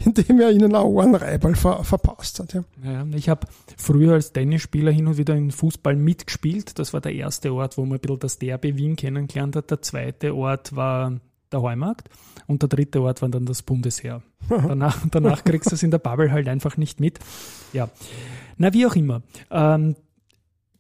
indem 0.05 0.41
er 0.41 0.51
ihnen 0.51 0.75
einen 0.75 0.85
Ohrenreiberl 0.85 1.55
ver 1.55 1.85
verpasst 1.85 2.41
hat. 2.41 2.55
Ja. 2.55 2.65
Ja, 2.85 3.07
ich 3.15 3.29
habe 3.29 3.47
früher 3.77 4.15
als 4.15 4.33
Tennisspieler 4.33 4.91
hin 4.91 5.07
und 5.07 5.19
wieder 5.19 5.35
in 5.35 5.51
Fußball 5.51 5.97
mitgespielt. 5.97 6.79
Das 6.79 6.93
war 6.93 7.01
der 7.01 7.15
erste 7.15 7.53
Ort, 7.53 7.77
wo 7.77 7.85
man 7.85 7.99
ein 7.99 8.01
bisschen 8.01 8.19
das 8.19 8.39
Derby 8.39 8.77
Wien 8.77 8.97
kennengelernt 8.97 9.57
hat. 9.57 9.71
Der 9.71 9.83
zweite 9.83 10.35
Ort 10.35 10.75
war 10.75 11.21
der 11.53 11.63
Heumarkt 11.63 12.09
und 12.47 12.63
der 12.63 12.69
dritte 12.69 13.01
Ort 13.03 13.23
war 13.23 13.29
dann 13.29 13.47
das 13.47 13.63
Bundesheer. 13.63 14.23
danach, 14.49 14.99
danach 15.11 15.45
kriegst 15.45 15.71
du 15.71 15.75
es 15.75 15.83
in 15.83 15.91
der 15.91 15.99
Bubble 15.99 16.33
halt 16.33 16.49
einfach 16.49 16.77
nicht 16.77 17.01
mit. 17.01 17.19
Ja. 17.73 17.89
Na, 18.57 18.73
wie 18.73 18.87
auch 18.87 18.97
immer. 18.97 19.23
Ähm, 19.51 19.97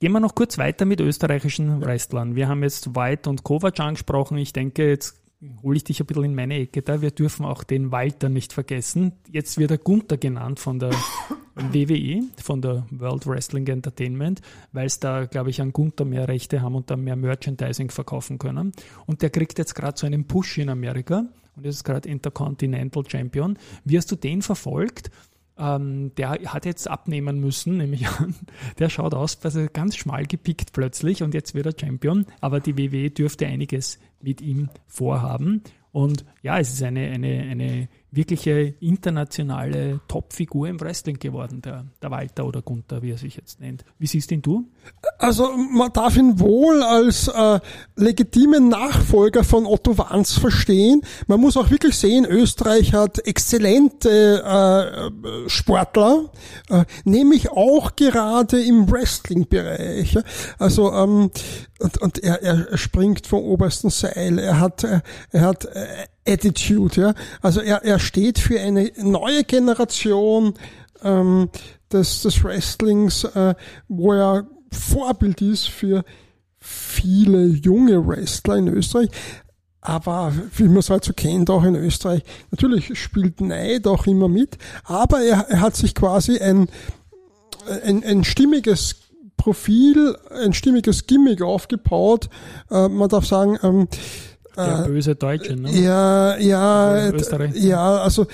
Gehen 0.04 0.12
wir 0.12 0.20
noch 0.20 0.34
kurz 0.34 0.58
weiter 0.58 0.84
mit 0.84 1.00
österreichischen 1.00 1.80
Wrestlern. 1.80 2.36
Wir 2.36 2.46
haben 2.46 2.62
jetzt 2.62 2.94
White 2.94 3.30
und 3.30 3.42
Kovac 3.42 3.80
angesprochen. 3.80 4.36
Ich 4.36 4.52
denke, 4.52 4.86
jetzt 4.86 5.23
hole 5.62 5.76
ich 5.76 5.84
dich 5.84 6.00
ein 6.00 6.06
bisschen 6.06 6.24
in 6.24 6.34
meine 6.34 6.58
Ecke 6.58 6.82
da. 6.82 7.02
Wir 7.02 7.10
dürfen 7.10 7.44
auch 7.44 7.64
den 7.64 7.92
Walter 7.92 8.28
nicht 8.28 8.52
vergessen. 8.52 9.12
Jetzt 9.30 9.58
wird 9.58 9.70
er 9.70 9.78
Gunther 9.78 10.16
genannt 10.16 10.60
von 10.60 10.78
der 10.78 10.90
WWE, 11.54 12.22
von 12.42 12.60
der 12.62 12.86
World 12.90 13.26
Wrestling 13.26 13.66
Entertainment, 13.66 14.40
weil 14.72 14.86
es 14.86 15.00
da, 15.00 15.26
glaube 15.26 15.50
ich, 15.50 15.60
an 15.60 15.72
Gunther 15.72 16.04
mehr 16.04 16.28
Rechte 16.28 16.62
haben 16.62 16.74
und 16.74 16.90
dann 16.90 17.02
mehr 17.04 17.16
Merchandising 17.16 17.90
verkaufen 17.90 18.38
können. 18.38 18.72
Und 19.06 19.22
der 19.22 19.30
kriegt 19.30 19.58
jetzt 19.58 19.74
gerade 19.74 19.98
so 19.98 20.06
einen 20.06 20.26
Push 20.26 20.58
in 20.58 20.68
Amerika 20.68 21.24
und 21.56 21.66
ist 21.66 21.84
gerade 21.84 22.08
Intercontinental 22.08 23.04
Champion. 23.08 23.58
Wie 23.84 23.96
hast 23.96 24.10
du 24.10 24.16
den 24.16 24.42
verfolgt? 24.42 25.10
Ähm, 25.56 26.12
der 26.16 26.30
hat 26.30 26.66
jetzt 26.66 26.90
abnehmen 26.90 27.38
müssen, 27.38 27.76
nehme 27.76 27.94
ich 27.94 28.08
an. 28.08 28.34
Der 28.78 28.88
schaut 28.88 29.14
aus, 29.14 29.38
also 29.44 29.66
ganz 29.72 29.96
schmal 29.96 30.26
gepickt 30.26 30.72
plötzlich 30.72 31.22
und 31.22 31.32
jetzt 31.32 31.54
wird 31.54 31.66
er 31.66 31.74
Champion. 31.78 32.26
Aber 32.40 32.60
die 32.60 32.76
WWE 32.76 33.10
dürfte 33.10 33.46
einiges 33.46 34.00
mit 34.24 34.40
ihm 34.40 34.68
vorhaben. 34.86 35.62
Und 35.92 36.24
ja, 36.42 36.58
es 36.58 36.72
ist 36.72 36.82
eine, 36.82 37.10
eine, 37.10 37.42
eine 37.42 37.88
wirkliche 38.16 38.74
internationale 38.80 40.00
Topfigur 40.08 40.68
im 40.68 40.80
Wrestling 40.80 41.18
geworden, 41.18 41.62
der, 41.62 41.86
der 42.02 42.10
Walter 42.10 42.46
oder 42.46 42.62
Gunther, 42.62 43.02
wie 43.02 43.10
er 43.10 43.18
sich 43.18 43.36
jetzt 43.36 43.60
nennt. 43.60 43.84
Wie 43.98 44.06
siehst 44.06 44.30
ihn 44.32 44.42
du? 44.42 44.68
Also 45.18 45.56
man 45.56 45.92
darf 45.92 46.16
ihn 46.16 46.38
wohl 46.38 46.82
als 46.82 47.28
äh, 47.28 47.60
legitimen 47.96 48.68
Nachfolger 48.68 49.44
von 49.44 49.66
Otto 49.66 49.96
Wanz 49.98 50.32
verstehen. 50.38 51.02
Man 51.26 51.40
muss 51.40 51.56
auch 51.56 51.70
wirklich 51.70 51.96
sehen, 51.96 52.24
Österreich 52.24 52.92
hat 52.92 53.18
exzellente 53.26 54.42
äh, 54.44 55.48
Sportler, 55.48 56.30
äh, 56.68 56.84
nämlich 57.04 57.50
auch 57.50 57.96
gerade 57.96 58.62
im 58.62 58.90
Wrestling-Bereich. 58.90 60.18
Also 60.58 60.92
ähm, 60.92 61.30
und, 61.80 61.98
und 61.98 62.18
er, 62.22 62.42
er 62.42 62.78
springt 62.78 63.26
vom 63.26 63.42
obersten 63.44 63.90
Seil. 63.90 64.38
Er 64.38 64.60
hat, 64.60 64.84
er 64.84 65.40
hat 65.40 65.64
äh, 65.66 66.06
Attitude, 66.26 67.00
ja. 67.00 67.14
Also 67.42 67.60
er, 67.60 67.84
er 67.84 67.98
steht 67.98 68.38
für 68.38 68.60
eine 68.60 68.90
neue 68.96 69.44
Generation 69.44 70.54
ähm, 71.02 71.50
des, 71.92 72.22
des 72.22 72.42
Wrestlings, 72.42 73.24
äh, 73.24 73.54
wo 73.88 74.12
er 74.12 74.46
Vorbild 74.72 75.40
ist 75.42 75.68
für 75.68 76.04
viele 76.58 77.46
junge 77.46 78.06
Wrestler 78.06 78.56
in 78.56 78.68
Österreich. 78.68 79.10
Aber 79.80 80.32
wie 80.56 80.64
man 80.64 80.78
es 80.78 80.88
halt 80.88 81.04
so 81.04 81.12
kennt, 81.12 81.50
auch 81.50 81.62
in 81.62 81.74
Österreich, 81.74 82.22
natürlich 82.50 82.98
spielt 82.98 83.42
Neid 83.42 83.86
auch 83.86 84.06
immer 84.06 84.28
mit, 84.28 84.56
aber 84.84 85.20
er, 85.20 85.46
er 85.50 85.60
hat 85.60 85.76
sich 85.76 85.94
quasi 85.94 86.38
ein, 86.38 86.68
ein, 87.82 88.02
ein 88.02 88.24
stimmiges 88.24 88.96
Profil, 89.36 90.16
ein 90.30 90.54
stimmiges 90.54 91.06
Gimmick 91.06 91.42
aufgebaut. 91.42 92.30
Äh, 92.70 92.88
man 92.88 93.10
darf 93.10 93.26
sagen, 93.26 93.58
ähm, 93.62 93.88
der 94.56 94.84
äh, 94.84 94.88
böse 94.88 95.14
Deutsche, 95.14 95.56
ne? 95.56 95.70
Ja, 95.70 96.36
ja, 96.38 97.10
ja, 97.54 97.96
also 97.96 98.26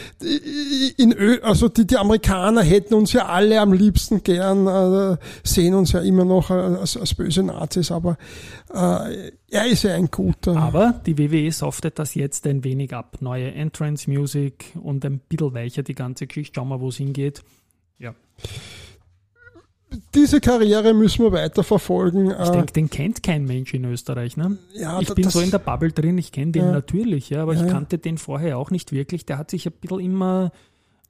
in 0.97 1.13
Ö 1.13 1.39
also 1.43 1.69
die, 1.69 1.87
die 1.87 1.97
Amerikaner 1.97 2.63
hätten 2.63 2.95
uns 2.95 3.13
ja 3.13 3.27
alle 3.27 3.61
am 3.61 3.73
liebsten 3.73 4.23
gern, 4.23 4.67
äh, 4.67 5.17
sehen 5.45 5.75
uns 5.75 5.93
ja 5.93 6.01
immer 6.01 6.25
noch 6.25 6.51
als, 6.51 6.97
als 6.97 7.15
böse 7.15 7.43
Nazis, 7.43 7.91
aber 7.91 8.17
äh, 8.73 9.33
er 9.51 9.67
ist 9.67 9.83
ja 9.83 9.95
ein 9.95 10.11
guter. 10.11 10.57
Aber 10.57 11.01
die 11.07 11.19
WWE 11.19 11.51
softet 11.53 11.99
das 11.99 12.15
jetzt 12.15 12.47
ein 12.47 12.65
wenig 12.65 12.95
ab. 12.95 13.17
Neue 13.21 13.53
Entrance 13.53 14.09
Music 14.09 14.73
und 14.81 15.05
ein 15.05 15.19
bisschen 15.19 15.55
weicher 15.55 15.83
die 15.83 15.95
ganze 15.95 16.27
Geschichte. 16.27 16.55
Schauen 16.57 16.69
wir, 16.69 16.81
wo 16.81 16.89
es 16.89 16.97
hingeht. 16.97 17.43
Ja 17.99 18.15
diese 20.15 20.41
Karriere 20.41 20.95
müssen 20.95 21.25
wir 21.25 21.33
weiter 21.33 21.65
verfolgen. 21.65 22.31
Ich 22.31 22.51
denke, 22.51 22.73
den 22.73 22.91
kennt 22.91 23.23
kein 23.23 23.45
Mensch 23.45 23.75
in 23.75 23.85
Österreich. 23.85 24.37
Ne? 24.37 24.59
Ja, 24.75 25.01
ich 25.01 25.13
bin 25.15 25.29
so 25.29 25.41
in 25.41 25.51
der 25.51 25.59
Bubble 25.59 25.93
drin, 25.93 26.19
ich 26.19 26.33
kenne 26.33 26.53
den 26.53 26.67
ja, 26.67 26.73
natürlich, 26.73 27.31
ja, 27.31 27.43
aber 27.43 27.55
ja, 27.55 27.65
ich 27.65 27.71
kannte 27.71 27.99
den 27.99 28.19
vorher 28.19 28.59
auch 28.59 28.71
nicht 28.71 28.93
wirklich. 28.93 29.27
Der 29.27 29.39
hat 29.39 29.51
sich 29.51 29.67
ein 29.67 29.73
bisschen 29.73 30.01
immer 30.01 30.53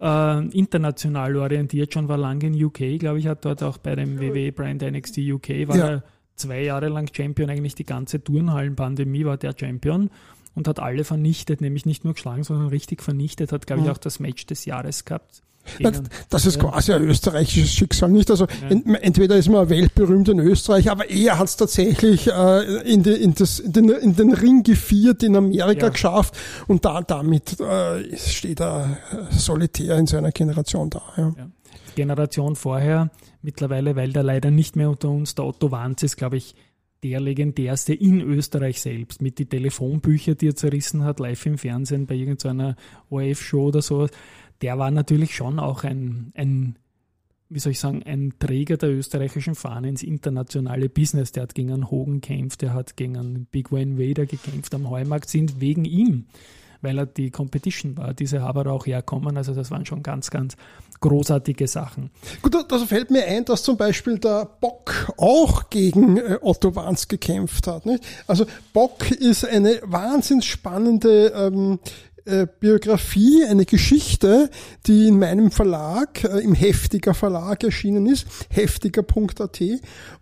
äh, 0.01 0.47
international 0.49 1.37
orientiert, 1.37 1.93
schon 1.93 2.09
war 2.09 2.19
lange 2.19 2.47
in 2.47 2.65
UK, 2.65 2.99
glaube 2.99 3.19
ich, 3.19 3.27
hat 3.27 3.45
dort 3.45 3.63
auch 3.63 3.79
bei 3.79 3.95
dem 3.95 4.21
WWE 4.21 4.53
Brand 4.53 4.83
NXT 4.83 5.19
UK, 5.19 5.69
war 5.69 5.77
er 5.77 6.03
zwei 6.37 6.63
Jahre 6.63 6.89
lang 6.89 7.09
Champion, 7.15 7.51
eigentlich 7.51 7.75
die 7.75 7.85
ganze 7.85 8.23
Turnhallenpandemie 8.23 9.25
war 9.25 9.37
der 9.37 9.55
Champion 9.59 10.11
und 10.61 10.69
hat 10.69 10.79
alle 10.79 11.05
vernichtet, 11.05 11.63
nämlich 11.63 11.87
nicht 11.87 12.05
nur 12.05 12.13
geschlagen, 12.13 12.45
sondern 12.45 12.69
richtig 12.69 13.03
vernichtet, 13.03 13.51
hat, 13.51 13.67
glaube 13.67 13.83
ich, 13.83 13.91
auch 13.91 13.97
das 13.97 14.21
Match 14.21 14.45
des 14.45 14.67
Jahres 14.67 15.07
gehabt. 15.07 15.43
Das, 15.79 16.03
das 16.29 16.47
ist 16.47 16.59
quasi 16.59 16.93
ein 16.93 17.03
österreichisches 17.03 17.71
Schicksal, 17.71 18.11
nicht? 18.11 18.31
Also 18.31 18.47
ja. 18.47 18.95
entweder 18.97 19.37
ist 19.37 19.49
man 19.49 19.71
weltberühmt 19.71 20.29
in 20.29 20.39
Österreich, 20.39 20.91
aber 20.91 21.09
er 21.09 21.39
hat 21.39 21.49
es 21.49 21.57
tatsächlich 21.57 22.27
äh, 22.27 22.81
in, 22.83 23.03
die, 23.03 23.13
in, 23.13 23.35
das, 23.35 23.59
in, 23.59 23.73
den, 23.73 23.89
in, 23.89 24.17
den, 24.17 24.35
Ring 24.35 24.63
geviert 24.63 25.23
in 25.23 25.35
Amerika 25.35 25.87
ja. 25.87 25.89
geschafft 25.89 26.37
und 26.67 26.85
da 26.85 27.01
damit 27.01 27.59
äh, 27.61 28.17
steht 28.17 28.61
er 28.61 28.99
solitär 29.31 29.97
in 29.97 30.07
seiner 30.07 30.33
Generation 30.33 30.91
da. 30.91 31.03
Ja. 31.17 31.33
Generation 31.95 32.57
vorher, 32.57 33.11
mittlerweile, 33.43 33.97
weil 33.97 34.13
der 34.13 34.23
leider 34.23 34.51
nicht 34.51 34.77
mehr 34.77 34.91
unter 34.91 35.09
uns, 35.09 35.35
der 35.35 35.47
Otto 35.47 35.71
Wanz 35.71 36.03
ist, 36.03 36.17
glaube 36.17 36.37
ich, 36.37 36.55
der 37.03 37.21
legendärste 37.21 37.95
in 37.95 38.21
Österreich 38.21 38.81
selbst, 38.81 39.23
mit 39.23 39.39
die 39.39 39.47
Telefonbücher, 39.47 40.35
die 40.35 40.49
er 40.49 40.57
zerrissen 40.57 41.05
hat, 41.05 41.21
live 41.21 41.47
im 41.47 41.59
Fernsehen 41.59 42.07
bei 42.07 42.15
irgendeiner 42.15 42.77
ORF-Show 43.09 43.69
oder 43.69 43.83
so 43.83 44.07
der 44.61 44.79
war 44.79 44.91
natürlich 44.91 45.35
schon 45.35 45.59
auch 45.59 45.85
ein, 45.85 46.33
ein, 46.35 46.77
wie 47.49 47.59
soll 47.59 47.73
ich 47.73 47.81
sagen, 47.81 48.03
ein 48.03 48.35
Träger 48.39 48.77
der 48.77 48.91
österreichischen 48.91 49.55
Fahne 49.55 49.89
ins 49.89 50.03
internationale 50.03 50.89
Business. 50.89 51.33
Der 51.33 51.45
hat 51.45 51.55
gegen 51.55 51.73
einen 51.73 51.91
Hogan 51.91 52.21
gekämpft, 52.21 52.63
der 52.63 52.75
hat 52.75 52.97
gegen 52.97 53.17
einen 53.17 53.47
Big 53.47 53.73
Wayne 53.73 53.99
Vader 53.99 54.27
gekämpft 54.27 54.75
am 54.75 54.91
Heumarkt, 54.91 55.29
sind 55.29 55.61
wegen 55.61 55.85
ihm, 55.85 56.27
weil 56.83 56.99
er 56.99 57.07
die 57.07 57.31
Competition 57.31 57.97
war, 57.97 58.15
diese 58.15 58.43
haben 58.43 58.67
auch 58.69 58.87
herkommen. 58.87 59.37
Also 59.37 59.55
das 59.55 59.71
waren 59.71 59.87
schon 59.87 60.03
ganz, 60.03 60.31
ganz 60.31 60.57
großartige 61.01 61.67
Sachen. 61.67 62.11
Gut, 62.43 62.55
da 62.55 62.79
fällt 62.79 63.11
mir 63.11 63.25
ein, 63.25 63.45
dass 63.45 63.63
zum 63.63 63.77
Beispiel 63.77 64.19
der 64.19 64.47
Bock 64.61 65.13
auch 65.17 65.71
gegen 65.71 66.19
äh, 66.19 66.39
Otto 66.41 66.75
Wanz 66.77 67.09
gekämpft 67.09 67.67
hat. 67.67 67.87
Nicht? 67.87 68.05
Also 68.27 68.45
Bock 68.73 69.11
ist 69.11 69.47
eine 69.47 69.81
wahnsinnig 69.83 70.51
spannende 70.51 71.29
ähm, 71.29 71.79
äh, 72.27 72.47
Biografie, 72.61 73.45
eine 73.47 73.65
Geschichte, 73.65 74.51
die 74.87 75.09
in 75.09 75.19
meinem 75.19 75.51
Verlag, 75.51 76.23
äh, 76.23 76.41
im 76.41 76.55
Heftiger 76.55 77.15
Verlag 77.15 77.65
erschienen 77.65 78.07
ist, 78.07 78.27
heftiger.at. 78.51 79.61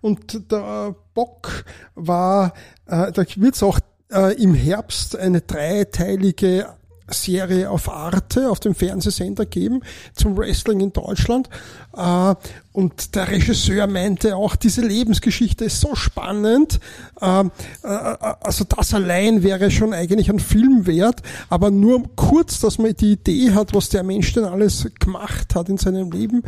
Und 0.00 0.52
der 0.52 0.94
Bock 1.14 1.64
war, 1.96 2.54
da 2.86 3.12
wird 3.16 3.56
es 3.56 3.62
auch 3.64 3.80
äh, 4.12 4.34
im 4.42 4.54
Herbst 4.54 5.16
eine 5.16 5.40
dreiteilige 5.40 6.66
Serie 7.10 7.70
auf 7.70 7.88
Arte, 7.88 8.50
auf 8.50 8.60
dem 8.60 8.74
Fernsehsender 8.74 9.46
geben 9.46 9.80
zum 10.14 10.36
Wrestling 10.36 10.80
in 10.80 10.92
Deutschland. 10.92 11.48
Äh, 11.96 12.34
und 12.72 13.14
der 13.14 13.28
Regisseur 13.28 13.86
meinte 13.86 14.36
auch, 14.36 14.56
diese 14.56 14.82
Lebensgeschichte 14.82 15.64
ist 15.64 15.80
so 15.80 15.94
spannend. 15.94 16.80
Äh, 17.20 17.40
äh, 17.40 17.46
also 17.82 18.64
das 18.64 18.94
allein 18.94 19.42
wäre 19.42 19.70
schon 19.70 19.92
eigentlich 19.92 20.30
ein 20.30 20.40
Film 20.40 20.86
wert, 20.86 21.22
aber 21.48 21.70
nur 21.70 22.02
kurz, 22.14 22.60
dass 22.60 22.78
man 22.78 22.94
die 22.94 23.12
Idee 23.12 23.52
hat, 23.52 23.74
was 23.74 23.88
der 23.88 24.02
Mensch 24.02 24.32
denn 24.34 24.44
alles 24.44 24.86
gemacht 25.00 25.54
hat 25.54 25.68
in 25.68 25.78
seinem 25.78 26.10
Leben. 26.10 26.42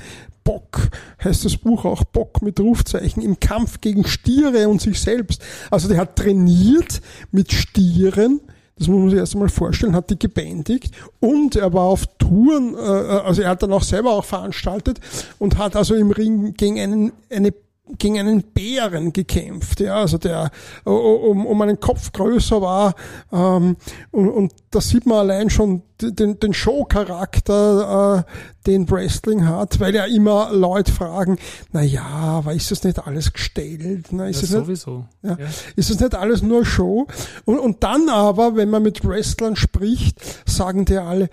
Bock 0.50 0.90
heißt 1.23 1.45
das 1.45 1.57
Buch 1.57 1.85
auch 1.85 2.02
Bock 2.02 2.42
mit 2.42 2.59
Rufzeichen 2.59 3.23
im 3.23 3.38
Kampf 3.38 3.80
gegen 3.80 4.04
Stiere 4.04 4.69
und 4.69 4.80
sich 4.80 5.00
selbst. 5.00 5.40
Also 5.71 5.88
der 5.88 5.99
hat 5.99 6.16
trainiert 6.16 7.00
mit 7.30 7.52
Stieren 7.52 8.40
das 8.80 8.88
muss 8.88 8.99
man 8.99 9.11
sich 9.11 9.19
erst 9.19 9.35
einmal 9.35 9.50
vorstellen, 9.50 9.95
hat 9.95 10.09
die 10.09 10.19
gebändigt 10.19 10.95
und 11.21 11.54
er 11.54 11.71
war 11.75 11.85
auf 11.85 12.07
Touren, 12.19 12.75
äh, 12.75 12.78
also 12.78 13.42
er 13.42 13.50
hat 13.50 13.62
dann 13.62 13.75
auch 13.75 13.83
selber 13.83 14.12
auch 14.12 14.25
veranstaltet 14.25 15.00
und 15.38 15.59
hat 15.59 15.76
also 15.76 15.95
im 15.95 16.11
Ring 16.11 16.54
gegen 16.54 16.80
einen, 16.80 17.12
eine 17.28 17.52
gegen 17.99 18.19
einen 18.19 18.43
Bären 18.43 19.13
gekämpft, 19.13 19.81
ja, 19.81 19.97
also 19.97 20.19
der 20.19 20.51
um, 20.85 21.47
um 21.47 21.63
einen 21.63 21.81
Kopf 21.81 22.13
größer 22.13 22.61
war 22.61 22.95
ähm, 23.33 23.77
und, 24.11 24.29
und 24.29 24.53
da 24.71 24.81
sieht 24.81 25.07
man 25.07 25.19
allein 25.19 25.51
schon 25.51 25.83
den, 26.01 26.39
den 26.39 26.55
Show-Charakter, 26.55 28.25
äh, 28.27 28.67
den 28.67 28.91
Wrestling 28.91 29.47
hat, 29.47 29.81
weil 29.81 29.95
ja 29.95 30.05
immer 30.05 30.53
Leute 30.53 30.93
fragen, 30.93 31.39
na 31.73 31.83
ja, 31.83 32.05
aber 32.05 32.55
ist 32.55 32.71
das 32.71 32.85
nicht 32.85 33.07
alles 33.07 33.33
gestellt? 33.33 34.09
Na, 34.11 34.29
ist 34.29 34.43
ja, 34.43 34.49
sowieso. 34.61 35.07
Nicht, 35.23 35.39
ja, 35.39 35.45
ja. 35.45 35.50
Ist 35.76 35.91
das 35.91 36.00
nicht 36.00 36.15
alles 36.15 36.43
nur 36.43 36.65
Show? 36.65 37.07
Und, 37.45 37.59
und 37.59 37.83
dann 37.83 38.09
aber, 38.09 38.57
wenn 38.57 38.71
man 38.71 38.83
mit 38.83 39.07
Wrestlern 39.07 39.57
spricht, 39.57 40.21
sagen 40.49 40.85
die 40.85 40.99
alle, 40.99 41.29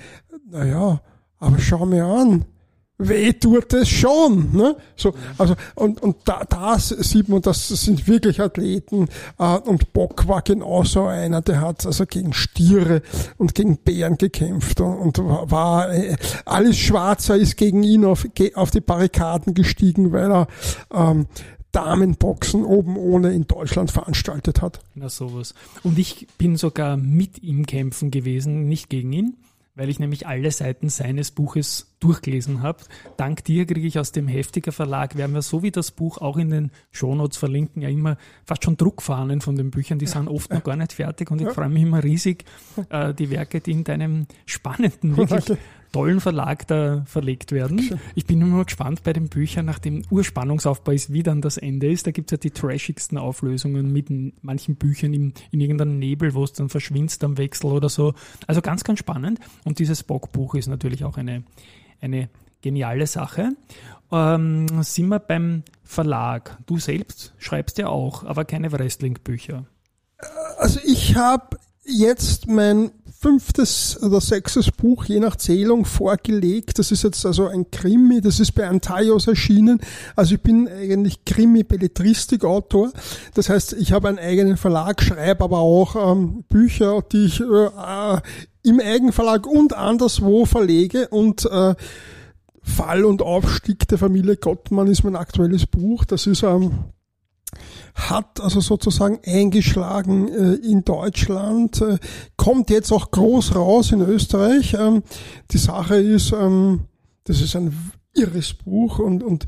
na 0.49 0.65
ja, 0.65 1.01
aber 1.39 1.59
schau 1.59 1.85
mir 1.85 2.05
an, 2.05 2.45
weh 2.97 3.33
tut 3.33 3.73
es 3.73 3.89
schon. 3.89 4.55
Ne? 4.55 4.75
So, 4.95 5.13
also, 5.37 5.55
und, 5.75 6.01
und 6.01 6.17
da, 6.25 6.43
da 6.49 6.79
sieht 6.79 7.29
man, 7.29 7.41
das 7.41 7.67
sind 7.67 8.07
wirklich 8.07 8.41
Athleten. 8.41 9.07
Äh, 9.37 9.57
und 9.57 9.93
Bock 9.93 10.27
war 10.27 10.41
genauso 10.41 11.05
einer, 11.05 11.41
der 11.41 11.61
hat 11.61 11.85
also 11.85 12.05
gegen 12.05 12.33
Stiere 12.33 13.01
und 13.37 13.55
gegen 13.55 13.77
Bären 13.77 14.17
gekämpft 14.17 14.81
und, 14.81 15.19
und 15.19 15.51
war 15.51 15.93
äh, 15.93 16.15
alles 16.45 16.77
Schwarzer 16.77 17.35
ist 17.35 17.57
gegen 17.57 17.83
ihn 17.83 18.05
auf, 18.05 18.25
auf 18.55 18.71
die 18.71 18.81
Barrikaden 18.81 19.53
gestiegen, 19.53 20.11
weil 20.11 20.31
er 20.31 20.47
ähm, 20.91 21.27
Damenboxen 21.71 22.63
oben 22.63 22.97
ohne 22.97 23.33
in 23.33 23.45
Deutschland 23.45 23.91
veranstaltet 23.91 24.61
hat. 24.61 24.79
Na 24.95 25.09
sowas. 25.09 25.53
Und 25.83 25.99
ich 25.99 26.27
bin 26.37 26.55
sogar 26.57 26.97
mit 26.97 27.43
ihm 27.43 27.65
kämpfen 27.67 28.09
gewesen, 28.09 28.67
nicht 28.67 28.89
gegen 28.89 29.13
ihn 29.13 29.37
weil 29.77 29.89
ich 29.89 29.99
nämlich 29.99 30.27
alle 30.27 30.51
Seiten 30.51 30.89
seines 30.89 31.31
Buches 31.31 31.95
durchgelesen 31.99 32.63
habe. 32.63 32.79
Dank 33.15 33.43
dir 33.45 33.65
kriege 33.65 33.87
ich 33.87 33.99
aus 33.99 34.11
dem 34.11 34.27
Heftiger 34.27 34.71
Verlag, 34.71 35.15
werden 35.15 35.33
wir 35.33 35.41
so 35.41 35.63
wie 35.63 35.71
das 35.71 35.91
Buch 35.91 36.17
auch 36.17 36.37
in 36.37 36.49
den 36.49 36.71
Shownotes 36.91 37.37
verlinken, 37.37 37.81
ja 37.81 37.89
immer 37.89 38.17
fast 38.43 38.63
schon 38.63 38.75
Druckfahnen 38.75 39.39
von 39.41 39.55
den 39.55 39.71
Büchern, 39.71 39.99
die 39.99 40.07
sind 40.07 40.27
oft 40.27 40.51
noch 40.51 40.63
gar 40.63 40.75
nicht 40.75 40.93
fertig 40.93 41.31
und 41.31 41.41
ich 41.41 41.49
freue 41.49 41.69
mich 41.69 41.83
immer 41.83 42.03
riesig, 42.03 42.45
äh, 42.89 43.13
die 43.13 43.29
Werke, 43.29 43.61
die 43.61 43.71
in 43.71 43.83
deinem 43.83 44.27
spannenden, 44.45 45.15
wirklich 45.15 45.57
tollen 45.91 46.19
Verlag 46.19 46.67
da 46.67 47.03
verlegt 47.05 47.51
werden. 47.51 47.99
Ich 48.15 48.25
bin 48.25 48.41
immer 48.41 48.65
gespannt 48.65 49.03
bei 49.03 49.13
den 49.13 49.29
Büchern, 49.29 49.65
nach 49.65 49.79
dem 49.79 50.03
Urspannungsaufbau 50.09 50.91
ist, 50.91 51.11
wie 51.13 51.23
dann 51.23 51.41
das 51.41 51.57
Ende 51.57 51.91
ist. 51.91 52.07
Da 52.07 52.11
gibt 52.11 52.31
es 52.31 52.37
ja 52.37 52.37
die 52.37 52.51
trashigsten 52.51 53.17
Auflösungen 53.17 53.91
mit 53.91 54.09
manchen 54.43 54.75
Büchern 54.75 55.13
in, 55.13 55.33
in 55.51 55.61
irgendeinem 55.61 55.99
Nebel, 55.99 56.33
wo 56.33 56.43
es 56.43 56.53
dann 56.53 56.69
verschwindet 56.69 57.23
am 57.23 57.37
Wechsel 57.37 57.71
oder 57.71 57.89
so. 57.89 58.13
Also 58.47 58.61
ganz, 58.61 58.83
ganz 58.83 58.99
spannend. 58.99 59.39
Und 59.63 59.79
dieses 59.79 60.03
Bockbuch 60.03 60.55
ist 60.55 60.67
natürlich 60.67 61.03
auch 61.03 61.17
eine, 61.17 61.43
eine 62.01 62.29
geniale 62.61 63.07
Sache. 63.07 63.55
Ähm, 64.11 64.67
sind 64.83 65.07
wir 65.09 65.19
beim 65.19 65.63
Verlag. 65.83 66.57
Du 66.65 66.77
selbst 66.77 67.33
schreibst 67.37 67.77
ja 67.77 67.87
auch, 67.87 68.23
aber 68.23 68.45
keine 68.45 68.71
Wrestling-Bücher. 68.71 69.65
Also 70.57 70.79
ich 70.85 71.15
habe 71.15 71.57
jetzt 71.83 72.47
mein 72.47 72.91
fünftes 73.19 74.01
oder 74.01 74.21
sechstes 74.21 74.71
Buch, 74.71 75.05
je 75.05 75.19
nach 75.19 75.35
Zählung, 75.35 75.85
vorgelegt. 75.85 76.77
Das 76.77 76.91
ist 76.91 77.03
jetzt 77.03 77.25
also 77.25 77.47
ein 77.47 77.71
Krimi, 77.71 78.21
das 78.21 78.39
ist 78.39 78.53
bei 78.53 78.67
Antaios 78.67 79.27
erschienen. 79.27 79.79
Also 80.15 80.35
ich 80.35 80.41
bin 80.41 80.67
eigentlich 80.67 81.25
Krimi-Belletristik-Autor. 81.25 82.91
Das 83.33 83.49
heißt, 83.49 83.73
ich 83.73 83.91
habe 83.91 84.07
einen 84.09 84.19
eigenen 84.19 84.57
Verlag, 84.57 85.01
schreibe 85.01 85.43
aber 85.43 85.59
auch 85.59 86.11
ähm, 86.11 86.43
Bücher, 86.47 87.01
die 87.11 87.25
ich 87.25 87.41
äh, 87.41 88.21
im 88.63 88.79
Eigenverlag 88.79 89.47
und 89.47 89.73
anderswo 89.73 90.45
verlege 90.45 91.07
und 91.07 91.45
äh, 91.45 91.73
Fall 92.61 93.05
und 93.05 93.21
Aufstieg 93.21 93.87
der 93.87 93.97
Familie 93.97 94.35
Gottmann 94.35 94.87
ist 94.87 95.03
mein 95.03 95.15
aktuelles 95.15 95.65
Buch. 95.65 96.05
Das 96.05 96.27
ist 96.27 96.43
ähm, 96.43 96.85
hat 97.95 98.39
also 98.39 98.59
sozusagen 98.59 99.19
eingeschlagen 99.25 100.27
äh, 100.27 100.53
in 100.55 100.83
Deutschland, 100.83 101.81
äh, 101.81 101.97
kommt 102.35 102.69
jetzt 102.69 102.91
auch 102.91 103.11
groß 103.11 103.55
raus 103.55 103.91
in 103.91 104.01
Österreich. 104.01 104.75
Ähm, 104.79 105.03
die 105.51 105.57
Sache 105.57 105.95
ist, 105.95 106.31
ähm, 106.31 106.81
das 107.23 107.41
ist 107.41 107.55
ein 107.55 107.73
irres 108.17 108.53
Buch 108.53 108.99
und, 108.99 109.23
und 109.23 109.45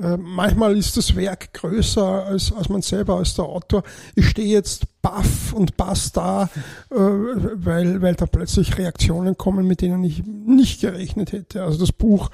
äh, 0.00 0.16
manchmal 0.16 0.76
ist 0.76 0.96
das 0.96 1.16
Werk 1.16 1.52
größer 1.54 2.26
als, 2.26 2.52
als 2.52 2.68
man 2.68 2.82
selber 2.82 3.16
als 3.16 3.34
der 3.34 3.44
Autor. 3.44 3.82
Ich 4.14 4.28
stehe 4.28 4.48
jetzt 4.48 4.84
baff 5.02 5.52
und 5.52 5.76
bass 5.76 6.12
da, 6.12 6.48
äh, 6.90 6.94
weil, 6.94 8.00
weil 8.00 8.14
da 8.14 8.26
plötzlich 8.26 8.78
Reaktionen 8.78 9.36
kommen, 9.36 9.66
mit 9.66 9.80
denen 9.80 10.04
ich 10.04 10.22
nicht 10.24 10.80
gerechnet 10.80 11.32
hätte. 11.32 11.62
Also 11.62 11.78
das 11.78 11.92
Buch 11.92 12.30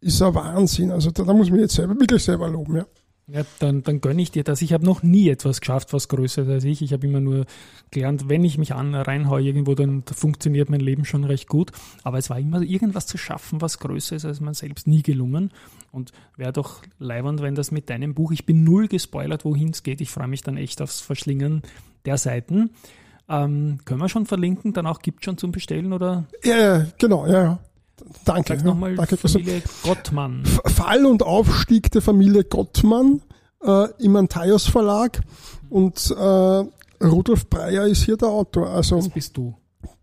ist 0.00 0.20
ein 0.22 0.34
Wahnsinn. 0.34 0.90
Also 0.90 1.10
da, 1.10 1.22
da 1.22 1.32
muss 1.32 1.50
man 1.50 1.60
jetzt 1.60 1.74
selber, 1.74 1.98
wirklich 1.98 2.24
selber 2.24 2.48
loben, 2.48 2.76
ja. 2.76 2.86
Ja, 3.30 3.42
dann, 3.58 3.82
dann 3.82 4.00
gönne 4.00 4.22
ich 4.22 4.30
dir 4.30 4.42
das. 4.42 4.62
Ich 4.62 4.72
habe 4.72 4.86
noch 4.86 5.02
nie 5.02 5.28
etwas 5.28 5.60
geschafft, 5.60 5.92
was 5.92 6.08
größer 6.08 6.42
ist 6.42 6.48
als 6.48 6.64
ich. 6.64 6.80
Ich 6.80 6.94
habe 6.94 7.06
immer 7.06 7.20
nur 7.20 7.44
gelernt, 7.90 8.28
wenn 8.30 8.42
ich 8.42 8.56
mich 8.56 8.72
an 8.72 8.94
reinhaue 8.94 9.42
irgendwo, 9.42 9.74
dann 9.74 10.02
funktioniert 10.02 10.70
mein 10.70 10.80
Leben 10.80 11.04
schon 11.04 11.24
recht 11.24 11.46
gut. 11.46 11.70
Aber 12.04 12.16
es 12.16 12.30
war 12.30 12.38
immer 12.38 12.62
irgendwas 12.62 13.06
zu 13.06 13.18
schaffen, 13.18 13.60
was 13.60 13.80
größer 13.80 14.16
ist 14.16 14.24
als 14.24 14.40
man 14.40 14.54
selbst 14.54 14.86
nie 14.86 15.02
gelungen. 15.02 15.50
Und 15.92 16.12
wäre 16.36 16.54
doch 16.54 16.80
leibernd, 16.98 17.42
wenn 17.42 17.54
das 17.54 17.70
mit 17.70 17.90
deinem 17.90 18.14
Buch, 18.14 18.32
ich 18.32 18.46
bin 18.46 18.64
null 18.64 18.88
gespoilert, 18.88 19.44
wohin 19.44 19.70
es 19.70 19.82
geht. 19.82 20.00
Ich 20.00 20.10
freue 20.10 20.28
mich 20.28 20.42
dann 20.42 20.56
echt 20.56 20.80
aufs 20.80 21.02
Verschlingen 21.02 21.60
der 22.06 22.16
Seiten. 22.16 22.70
Ähm, 23.28 23.78
können 23.84 24.00
wir 24.00 24.08
schon 24.08 24.24
verlinken, 24.24 24.72
dann 24.72 24.86
auch 24.86 25.00
gibt 25.00 25.22
schon 25.22 25.36
zum 25.36 25.52
Bestellen 25.52 25.92
oder? 25.92 26.24
Ja, 26.44 26.86
genau, 26.98 27.26
ja, 27.26 27.42
ja. 27.42 27.58
Danke. 28.24 28.56
Sag 28.56 28.64
nochmal 28.64 28.94
danke. 28.96 29.16
Familie 29.16 29.62
Gottmann. 29.82 30.44
Fall 30.66 31.06
und 31.06 31.22
Aufstieg 31.22 31.90
der 31.90 32.02
Familie 32.02 32.44
Gottmann 32.44 33.22
äh, 33.62 33.88
im 33.98 34.16
Antaios 34.16 34.66
Verlag 34.66 35.20
und 35.70 36.10
äh, 36.10 36.64
Rudolf 37.04 37.48
Breyer 37.48 37.86
ist 37.86 38.02
hier 38.04 38.16
der 38.16 38.28
Autor. 38.28 38.70
Also 38.70 38.96
Das 38.96 39.08
bist 39.08 39.36
du. 39.36 39.54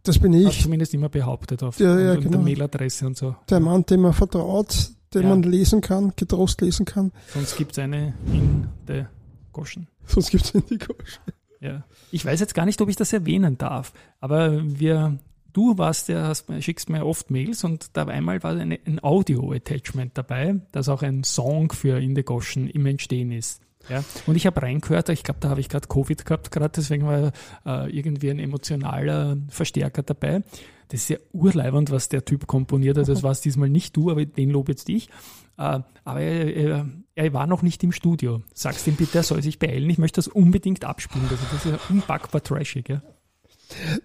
das 0.04 0.20
bin 0.20 0.34
ich, 0.34 0.62
zumindest 0.64 0.94
immer 0.94 1.10
behauptet 1.10 1.62
auf 1.64 1.80
Ja, 1.80 2.00
ja, 2.00 2.16
genau. 2.16 2.30
der 2.32 2.40
Mailadresse 2.40 3.06
und 3.08 3.18
so. 3.18 3.36
der 3.50 3.60
Mann, 3.60 3.86
dem 3.86 4.02
man 4.02 4.14
vertraut, 4.14 4.90
den 5.14 5.24
Ja. 5.24 5.30
man 5.30 5.44
lesen 5.44 5.82
kann, 5.82 6.14
getrost 6.16 6.62
lesen 6.62 6.86
kann. 6.86 7.12
Sonst 7.34 7.58
gibt 7.58 7.72
es 7.74 7.80
eine 7.80 8.14
in 8.32 8.68
der 8.88 9.10
Goschen. 9.52 9.88
Sonst 10.06 10.30
gibt's 10.32 10.52
in 10.52 10.64
die 10.70 10.78
Gosch. 10.78 11.20
Ja. 11.62 11.84
Ich 12.12 12.24
weiß 12.26 12.40
jetzt 12.42 12.54
gar 12.54 12.66
nicht, 12.66 12.80
ob 12.82 12.90
ich 12.90 12.96
das 12.96 13.12
erwähnen 13.14 13.58
darf, 13.58 13.92
aber 14.20 14.62
wir, 14.64 15.18
du 15.56 15.78
warst 15.78 16.10
ja, 16.10 16.28
hast, 16.28 16.46
schickst 16.60 16.90
mir 16.90 17.06
oft 17.06 17.32
Mails 17.32 17.64
und 17.64 17.88
da 17.94 18.06
einmal 18.06 18.44
war 18.44 18.52
eine, 18.52 18.80
ein 18.86 19.04
Audio-Attachment 19.04 20.18
dabei, 20.18 20.56
das 20.72 20.90
auch 20.90 21.02
ein 21.02 21.24
Song 21.24 21.72
für 21.72 22.00
In 22.00 22.16
the 22.16 22.24
Goschen 22.24 22.68
im 22.70 22.86
Entstehen 22.86 23.32
ist. 23.32 23.62
Ja, 23.90 24.04
und 24.26 24.36
ich 24.36 24.48
habe 24.48 24.62
reingehört, 24.62 25.10
ich 25.10 25.24
glaube, 25.24 25.40
da 25.40 25.50
habe 25.50 25.60
ich 25.60 25.70
gerade 25.70 25.88
Covid 25.88 26.26
gehabt, 26.26 26.52
gerade 26.52 26.74
deswegen 26.76 27.06
war 27.06 27.32
äh, 27.66 27.90
irgendwie 27.96 28.32
ein 28.32 28.40
emotionaler 28.40 29.38
Verstärker 29.50 30.02
dabei. 30.04 30.44
Das 30.90 31.02
ist 31.02 31.10
ja 31.10 31.18
urleibend, 31.34 31.92
was 31.92 32.10
der 32.10 32.26
Typ 32.26 32.48
komponiert 32.48 32.98
hat. 32.98 33.08
Das 33.08 33.24
war 33.24 33.32
es 33.32 33.42
diesmal 33.42 33.70
nicht 33.70 33.96
du, 33.96 34.12
aber 34.12 34.26
den 34.26 34.50
lobe 34.52 34.72
jetzt 34.72 34.90
ich. 34.90 35.10
Äh, 35.58 35.80
aber 36.04 36.22
er, 36.22 36.86
war 37.34 37.48
noch 37.48 37.62
nicht 37.62 37.84
im 37.84 37.92
Studio. 37.92 38.42
Sagst 38.54 38.86
ihm 38.88 38.96
bitte, 38.96 39.20
er 39.20 39.24
soll 39.24 39.42
sich 39.42 39.58
beeilen. 39.58 39.90
Ich 39.90 39.98
möchte 39.98 40.18
das 40.18 40.28
unbedingt 40.28 40.84
abspielen. 40.86 41.28
Das 41.30 41.40
ist 41.54 41.66
ja 41.66 41.80
unpackbar 41.90 42.44
trashig. 42.44 42.90
Ja. 42.90 43.02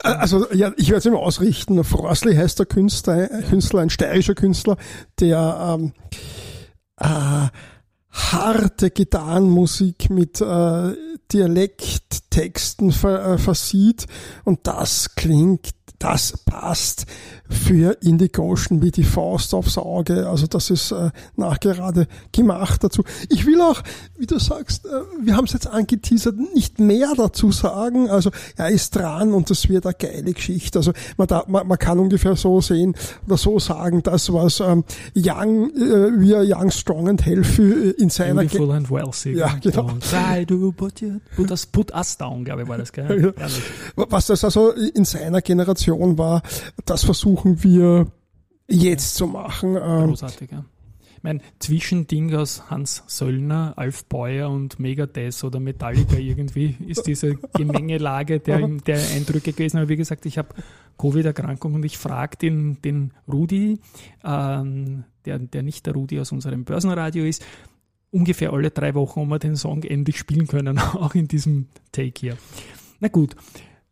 Also 0.03 0.51
ja, 0.53 0.73
ich 0.77 0.89
werde 0.89 0.99
es 0.99 1.07
immer 1.07 1.21
ausrichten. 1.21 1.83
Frosli 1.85 2.35
heißt 2.35 2.59
der 2.59 2.67
Künstler, 2.67 3.31
äh, 3.31 3.43
Künstler, 3.43 3.81
ein 3.81 3.91
steirischer 3.91 4.35
Künstler, 4.35 4.77
der 5.19 5.79
ähm, 5.79 5.93
äh, 6.97 7.49
harte 8.11 8.91
Gitarrenmusik 8.91 10.11
mit 10.11 10.41
äh, 10.41 10.95
Dialekttexten 11.33 12.93
ver, 12.93 13.35
äh, 13.35 13.39
versieht 13.39 14.07
und 14.45 14.67
das 14.67 15.15
klingt, 15.15 15.71
das 15.99 16.39
passt 16.45 17.07
für 17.51 17.99
Indigo 18.03 18.43
Ocean 18.51 18.81
wie 18.81 18.91
die 18.91 19.05
Faust 19.05 19.55
aufs 19.55 19.77
Auge. 19.77 20.29
Also 20.29 20.47
das 20.47 20.71
ist 20.71 20.93
äh, 20.93 21.11
nachgerade 21.37 22.07
gemacht 22.33 22.83
dazu. 22.85 23.03
Ich 23.29 23.45
will 23.47 23.61
auch, 23.61 23.83
wie 24.19 24.27
du 24.27 24.39
sagst, 24.39 24.87
äh, 24.87 24.89
wir 25.21 25.37
haben 25.37 25.45
es 25.45 25.53
jetzt 25.53 25.67
angeteasert, 25.67 26.37
nicht 26.55 26.79
mehr 26.79 27.13
dazu 27.17 27.53
sagen. 27.53 28.09
Also 28.09 28.31
er 28.57 28.69
ist 28.71 28.97
dran 28.97 29.33
und 29.33 29.51
das 29.51 29.69
wird 29.69 29.85
eine 29.85 29.95
geile 29.95 30.33
Geschichte. 30.33 30.79
Also 30.79 30.93
man, 31.17 31.27
da, 31.27 31.45
man, 31.49 31.67
man 31.67 31.79
kann 31.79 31.99
ungefähr 31.99 32.37
so 32.37 32.61
sehen 32.61 32.95
oder 33.27 33.37
so 33.37 33.59
sagen, 33.59 34.03
das 34.03 34.33
was 34.33 34.61
ähm, 34.61 34.85
Young, 35.17 35.71
äh, 35.71 36.21
wie 36.21 36.33
er 36.33 36.45
Young, 36.45 36.71
Strong 36.71 37.09
and 37.09 37.27
Healthy 37.27 37.63
äh, 37.63 37.91
in 37.99 38.11
seiner 38.11 38.45
Ge 38.45 38.59
Beautiful 38.59 38.77
and 38.77 38.91
wealthy. 38.91 39.33
Ja, 39.33 39.59
genau. 39.61 39.89
Und 39.89 40.05
try 40.09 40.47
to 40.47 40.73
put, 40.73 41.01
you, 41.01 41.21
put, 41.37 41.51
us, 41.51 41.67
put 41.67 41.93
us 41.93 42.17
down, 42.17 42.45
glaube 42.45 42.63
ich, 42.63 42.69
war 42.69 42.79
das, 42.79 42.93
gell? 42.93 43.35
Ja. 43.41 43.47
Was 44.09 44.27
das 44.27 44.45
also 44.45 44.71
in 44.71 45.05
seiner 45.05 45.41
Generation 45.41 46.19
war, 46.19 46.43
das 46.85 47.05
versuchen 47.41 47.63
wir 47.63 48.07
jetzt 48.69 49.15
zu 49.15 49.27
machen. 49.27 49.77
Ähm, 49.77 50.09
Großartig, 50.09 50.51
ja. 50.51 50.65
Ich 51.17 51.23
meine, 51.23 51.41
Zwischending 51.59 52.35
aus 52.35 52.71
Hans 52.71 53.05
Söllner, 53.07 53.75
Alf 53.77 54.07
Beuer 54.07 54.49
und 54.49 54.81
Megadeth 54.81 55.45
oder 55.45 55.61
Metallica 55.61 56.17
irgendwie 56.17 56.77
ist 56.87 57.07
diese 57.07 57.35
Gemengelage 57.53 58.41
der, 58.41 58.67
der 58.67 59.01
Eindrücke 59.15 59.53
gewesen. 59.53 59.79
Aber 59.79 59.91
wie 59.91 59.97
gesagt, 59.97 60.25
ich 60.25 60.39
habe 60.39 60.55
Covid-Erkrankung 60.97 61.75
und 61.75 61.85
ich 61.85 61.99
frage 61.99 62.39
den, 62.39 62.81
den 62.81 63.13
Rudi, 63.31 63.81
ähm, 64.25 65.05
der, 65.27 65.39
der 65.41 65.63
nicht 65.63 65.85
der 65.85 65.93
Rudi 65.93 66.19
aus 66.19 66.33
unserem 66.33 66.65
Börsenradio 66.65 67.25
ist, 67.25 67.45
ungefähr 68.11 68.55
alle 68.55 68.71
drei 68.71 68.95
Wochen, 68.95 69.21
ob 69.21 69.29
wir 69.29 69.39
den 69.39 69.57
Song 69.57 69.83
endlich 69.83 70.19
spielen 70.19 70.47
können, 70.47 70.79
auch 70.79 71.15
in 71.15 71.29
diesem 71.29 71.67
Take 71.93 72.19
hier. 72.19 72.39
Na 72.99 73.09
gut, 73.09 73.37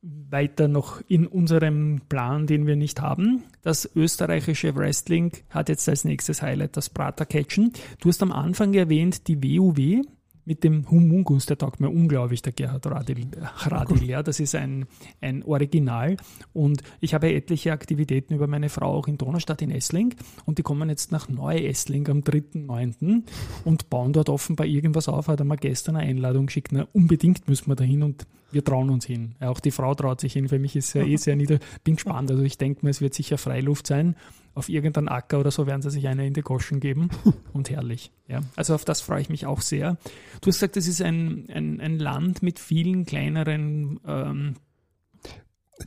weiter 0.03 0.69
noch 0.69 1.01
in 1.09 1.27
unserem 1.27 2.03
Plan, 2.09 2.47
den 2.47 2.67
wir 2.67 2.77
nicht 2.77 3.01
haben. 3.01 3.43
Das 3.63 3.89
österreichische 3.97 4.75
Wrestling 4.77 5.33
hat 5.51 5.69
jetzt 5.69 5.89
als 5.89 6.05
nächstes 6.05 6.43
Highlight 6.43 6.77
das 6.77 6.91
Prater-Catchen. 6.91 7.73
Du 8.01 8.09
hast 8.09 8.23
am 8.23 8.33
Anfang 8.33 8.75
erwähnt, 8.75 9.27
die 9.27 9.43
WUW 9.43 10.03
mit 10.49 10.65
dem 10.65 10.91
Humungus, 10.91 11.45
der 11.45 11.59
taugt 11.59 11.79
mir 11.79 11.91
unglaublich, 11.91 12.41
der 12.41 12.55
Gerhard 12.55 12.87
Radil. 12.87 13.27
Radil 13.67 14.09
ja, 14.09 14.23
das 14.23 14.41
ist 14.41 14.55
ein, 14.55 14.87
ein 15.21 15.43
Original. 15.43 16.17
Und 16.55 16.83
ich 17.01 17.13
habe 17.13 17.31
etliche 17.31 17.71
Aktivitäten 17.71 18.35
über 18.35 18.47
meine 18.47 18.71
Frau 18.71 18.95
auch 18.95 19.09
in 19.09 19.19
Donaustadt 19.19 19.61
in 19.61 19.71
Essling. 19.71 20.15
Und 20.47 20.57
die 20.57 20.63
kommen 20.63 20.89
jetzt 20.89 21.13
nach 21.13 21.29
Neu-Essling 21.29 22.09
am 22.09 22.21
3.9. 22.21 23.25
und 23.67 23.91
bauen 23.91 24.15
dort 24.15 24.31
offenbar 24.31 24.67
irgendwas 24.67 25.07
auf. 25.07 25.29
Hat 25.29 25.39
er 25.39 25.45
mir 25.45 25.59
gestern 25.59 25.97
eine 25.97 26.09
Einladung 26.09 26.47
geschickt. 26.47 26.73
Na, 26.73 26.89
unbedingt 26.95 27.47
müssen 27.47 27.71
wir 27.71 27.77
dahin 27.77 28.03
und 28.03 28.27
wir 28.51 28.65
trauen 28.65 28.89
uns 28.89 29.05
hin. 29.05 29.35
Auch 29.41 29.61
die 29.61 29.71
Frau 29.71 29.95
traut 29.95 30.23
sich 30.23 30.33
hin. 30.33 30.49
Für 30.49 30.59
mich 30.59 30.75
ist 30.75 30.95
ja 30.95 31.05
eh 31.05 31.17
sehr 31.17 31.37
nieder. 31.37 31.59
Bin 31.85 31.97
gespannt. 31.97 32.31
Also 32.31 32.43
ich 32.43 32.57
denke 32.57 32.87
mir, 32.87 32.91
es 32.91 33.03
wird 33.03 33.13
sicher 33.13 33.37
Freiluft 33.37 33.87
sein. 33.87 34.17
Auf 34.59 34.69
irgendeinen 34.69 35.07
Acker 35.09 35.39
oder 35.39 35.53
so 35.53 35.69
werden 35.69 35.83
sie 35.83 35.91
sich 35.91 36.09
eine 36.09 36.27
in 36.27 36.35
die 36.35 36.43
Goschen 36.43 36.81
geben. 36.81 37.11
Und 37.53 37.71
herrlich. 37.71 38.11
Ja, 38.27 38.41
also 38.57 38.75
auf 38.75 38.85
das 38.85 39.01
freue 39.01 39.21
ich 39.21 39.29
mich 39.29 39.47
auch 39.47 39.61
sehr. 39.61 39.99
Du 40.41 40.49
hast 40.49 40.57
gesagt, 40.57 40.77
es 40.77 40.89
ist 40.89 41.01
ein, 41.01 41.47
ein, 41.55 41.81
ein 41.81 41.99
Land 42.01 42.43
mit 42.43 42.59
vielen 42.59 43.07
kleineren 43.07 44.01
ähm, 44.05 44.55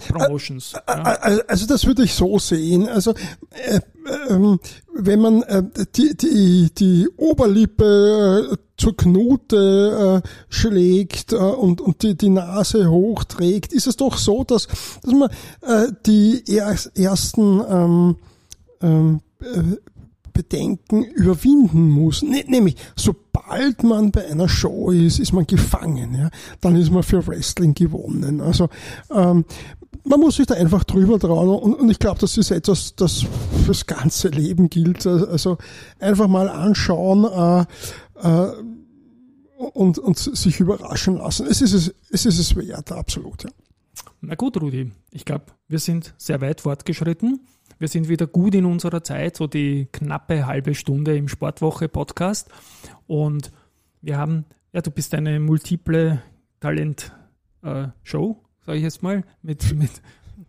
Promotions. 0.07 0.71
ja. 0.73 0.79
Al- 0.85 1.41
Also 1.49 1.67
das 1.67 1.85
würde 1.85 2.03
ich 2.03 2.13
so 2.13 2.39
sehen. 2.39 2.87
Also 2.87 3.13
äh, 3.49 3.81
ähm, 4.29 4.57
wenn 4.95 5.19
man 5.19 5.43
äh, 5.43 5.63
die, 5.95 6.15
die, 6.15 6.69
die 6.73 7.09
Oberlippe 7.17 8.51
äh, 8.53 8.57
zur 8.77 8.95
Knute 8.95 10.23
äh, 10.23 10.27
schlägt 10.47 11.33
äh, 11.33 11.35
und, 11.35 11.81
und 11.81 12.03
die, 12.03 12.15
die 12.15 12.29
Nase 12.29 12.89
hochträgt, 12.89 13.73
ist 13.73 13.87
es 13.87 13.97
doch 13.97 14.17
so, 14.17 14.45
dass, 14.45 14.67
dass 14.67 15.13
man 15.13 15.29
äh, 15.61 15.91
die 16.05 16.41
er, 16.47 16.73
ersten 16.95 18.15
ähm, 18.81 19.21
äh, 19.41 19.77
Bedenken 20.33 21.03
überwinden 21.03 21.89
muss. 21.89 22.21
Ne, 22.21 22.43
nämlich, 22.47 22.75
sobald 22.95 23.83
man 23.83 24.11
bei 24.11 24.29
einer 24.29 24.49
Show 24.49 24.91
ist, 24.91 25.19
ist 25.19 25.33
man 25.33 25.45
gefangen. 25.45 26.15
Ja? 26.15 26.29
Dann 26.61 26.75
ist 26.75 26.91
man 26.91 27.03
für 27.03 27.25
Wrestling 27.27 27.73
gewonnen. 27.73 28.41
Also 28.41 28.69
ähm, 29.13 29.45
man 30.03 30.19
muss 30.19 30.37
sich 30.37 30.47
da 30.47 30.55
einfach 30.55 30.83
drüber 30.83 31.19
trauen 31.19 31.61
und, 31.61 31.73
und 31.75 31.89
ich 31.89 31.99
glaube, 31.99 32.19
das 32.19 32.37
ist 32.37 32.51
etwas, 32.51 32.95
das 32.95 33.25
fürs 33.65 33.85
ganze 33.85 34.29
Leben 34.29 34.69
gilt. 34.69 35.05
Also 35.05 35.57
einfach 35.99 36.27
mal 36.27 36.49
anschauen 36.49 37.25
äh, 37.25 37.65
äh, 38.27 38.51
und, 39.73 39.99
und 39.99 40.17
sich 40.17 40.59
überraschen 40.59 41.17
lassen. 41.17 41.45
Es 41.47 41.61
ist 41.61 41.73
es, 41.73 41.93
es 42.09 42.25
ist 42.25 42.39
es 42.39 42.55
wert, 42.55 42.91
absolut. 42.91 43.43
Ja. 43.43 43.49
Na 44.21 44.35
gut, 44.35 44.59
Rudi, 44.59 44.91
ich 45.11 45.25
glaube, 45.25 45.45
wir 45.67 45.79
sind 45.79 46.13
sehr 46.17 46.41
weit 46.41 46.61
fortgeschritten. 46.61 47.41
Wir 47.81 47.87
sind 47.87 48.09
wieder 48.09 48.27
gut 48.27 48.53
in 48.53 48.65
unserer 48.65 49.03
Zeit, 49.03 49.37
so 49.37 49.47
die 49.47 49.87
knappe 49.91 50.45
halbe 50.45 50.75
Stunde 50.75 51.17
im 51.17 51.27
Sportwoche-Podcast. 51.27 52.47
Und 53.07 53.51
wir 54.03 54.19
haben, 54.19 54.45
ja, 54.71 54.81
du 54.81 54.91
bist 54.91 55.15
eine 55.15 55.39
multiple 55.39 56.21
Talent-Show, 56.59 58.39
sage 58.67 58.77
ich 58.77 58.83
jetzt 58.83 59.01
mal, 59.01 59.23
mit, 59.41 59.73
mit 59.73 59.89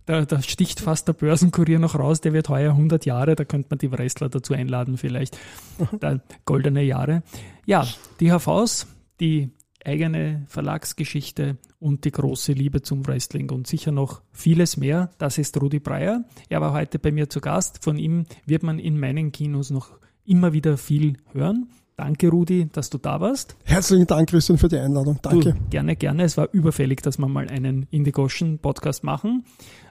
da, 0.05 0.27
da 0.27 0.43
sticht 0.43 0.81
fast 0.81 1.09
der 1.09 1.15
Börsenkurier 1.15 1.79
noch 1.79 1.99
raus, 1.99 2.21
der 2.21 2.35
wird 2.35 2.51
heuer 2.51 2.73
100 2.73 3.07
Jahre, 3.07 3.35
da 3.35 3.47
könnte 3.47 3.69
man 3.71 3.79
die 3.79 3.91
Wrestler 3.91 4.29
dazu 4.29 4.53
einladen 4.53 4.99
vielleicht, 4.99 5.39
da 6.01 6.21
goldene 6.45 6.83
Jahre. 6.83 7.23
Ja, 7.65 7.87
die 8.21 8.31
HVs, 8.31 8.89
die 9.21 9.53
eigene 9.85 10.45
Verlagsgeschichte 10.49 11.57
und 11.79 12.05
die 12.05 12.13
große 12.13 12.53
Liebe 12.53 12.83
zum 12.83 13.07
Wrestling 13.07 13.51
und 13.51 13.67
sicher 13.67 13.93
noch 13.93 14.23
vieles 14.33 14.77
mehr. 14.77 15.11
Das 15.19 15.39
ist 15.39 15.61
Rudi 15.61 15.81
Breyer. 15.81 16.25
Er 16.49 16.61
war 16.61 16.73
heute 16.73 16.99
bei 16.99 17.13
mir 17.13 17.29
zu 17.29 17.41
Gast. 17.41 17.83
Von 17.83 17.99
ihm 17.99 18.25
wird 18.47 18.63
man 18.63 18.79
in 18.79 18.99
meinen 18.99 19.33
Kinos 19.33 19.71
noch 19.71 19.91
immer 20.25 20.53
wieder 20.53 20.77
viel 20.77 21.17
hören. 21.33 21.69
Danke, 21.97 22.31
Rudi, 22.31 22.69
dass 22.73 22.91
du 22.91 22.99
da 22.99 23.21
warst. 23.21 23.55
Herzlichen 23.65 24.07
Dank, 24.07 24.31
Christian, 24.31 24.59
für 24.59 24.69
die 24.69 24.79
Einladung. 24.79 25.19
Danke. 25.23 25.53
Du, 25.53 25.61
gerne, 25.71 25.95
gerne. 25.95 26.25
Es 26.25 26.37
war 26.37 26.49
überfällig, 26.53 27.03
dass 27.03 27.19
wir 27.19 27.29
mal 27.29 27.49
einen 27.49 27.87
Indigoschen 27.91 28.59
Podcast 28.59 29.05
machen. 29.05 29.45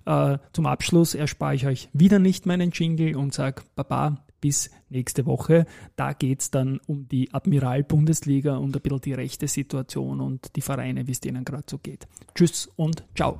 Äh, 0.05 0.39
zum 0.51 0.65
Abschluss 0.65 1.13
erspare 1.13 1.55
ich 1.55 1.67
euch 1.67 1.89
wieder 1.93 2.19
nicht 2.19 2.45
meinen 2.45 2.71
Jingle 2.71 3.15
und 3.15 3.33
sage 3.33 3.61
Baba, 3.75 4.17
bis 4.41 4.69
nächste 4.89 5.25
Woche. 5.25 5.65
Da 5.95 6.13
geht's 6.13 6.51
dann 6.51 6.79
um 6.87 7.07
die 7.07 7.33
Admiral-Bundesliga 7.33 8.57
und 8.57 8.75
ein 8.75 8.81
bisschen 8.81 9.01
die 9.01 9.13
rechte 9.13 9.47
Situation 9.47 10.19
und 10.19 10.55
die 10.55 10.61
Vereine, 10.61 11.07
wie 11.07 11.11
es 11.11 11.21
denen 11.21 11.45
gerade 11.45 11.65
so 11.69 11.77
geht. 11.77 12.07
Tschüss 12.35 12.69
und 12.75 13.03
ciao. 13.15 13.39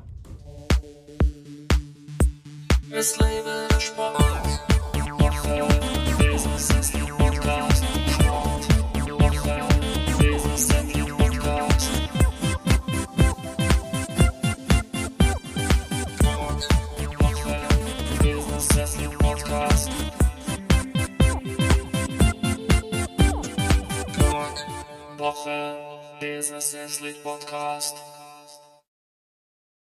Es 2.92 3.18
lebe 3.18 3.68
der 3.70 3.80
Sport. 3.80 4.32
This 25.22 26.48
is 26.48 26.52
a 26.52 26.58
Essentially 26.58 27.14
Podcast. 27.14 27.94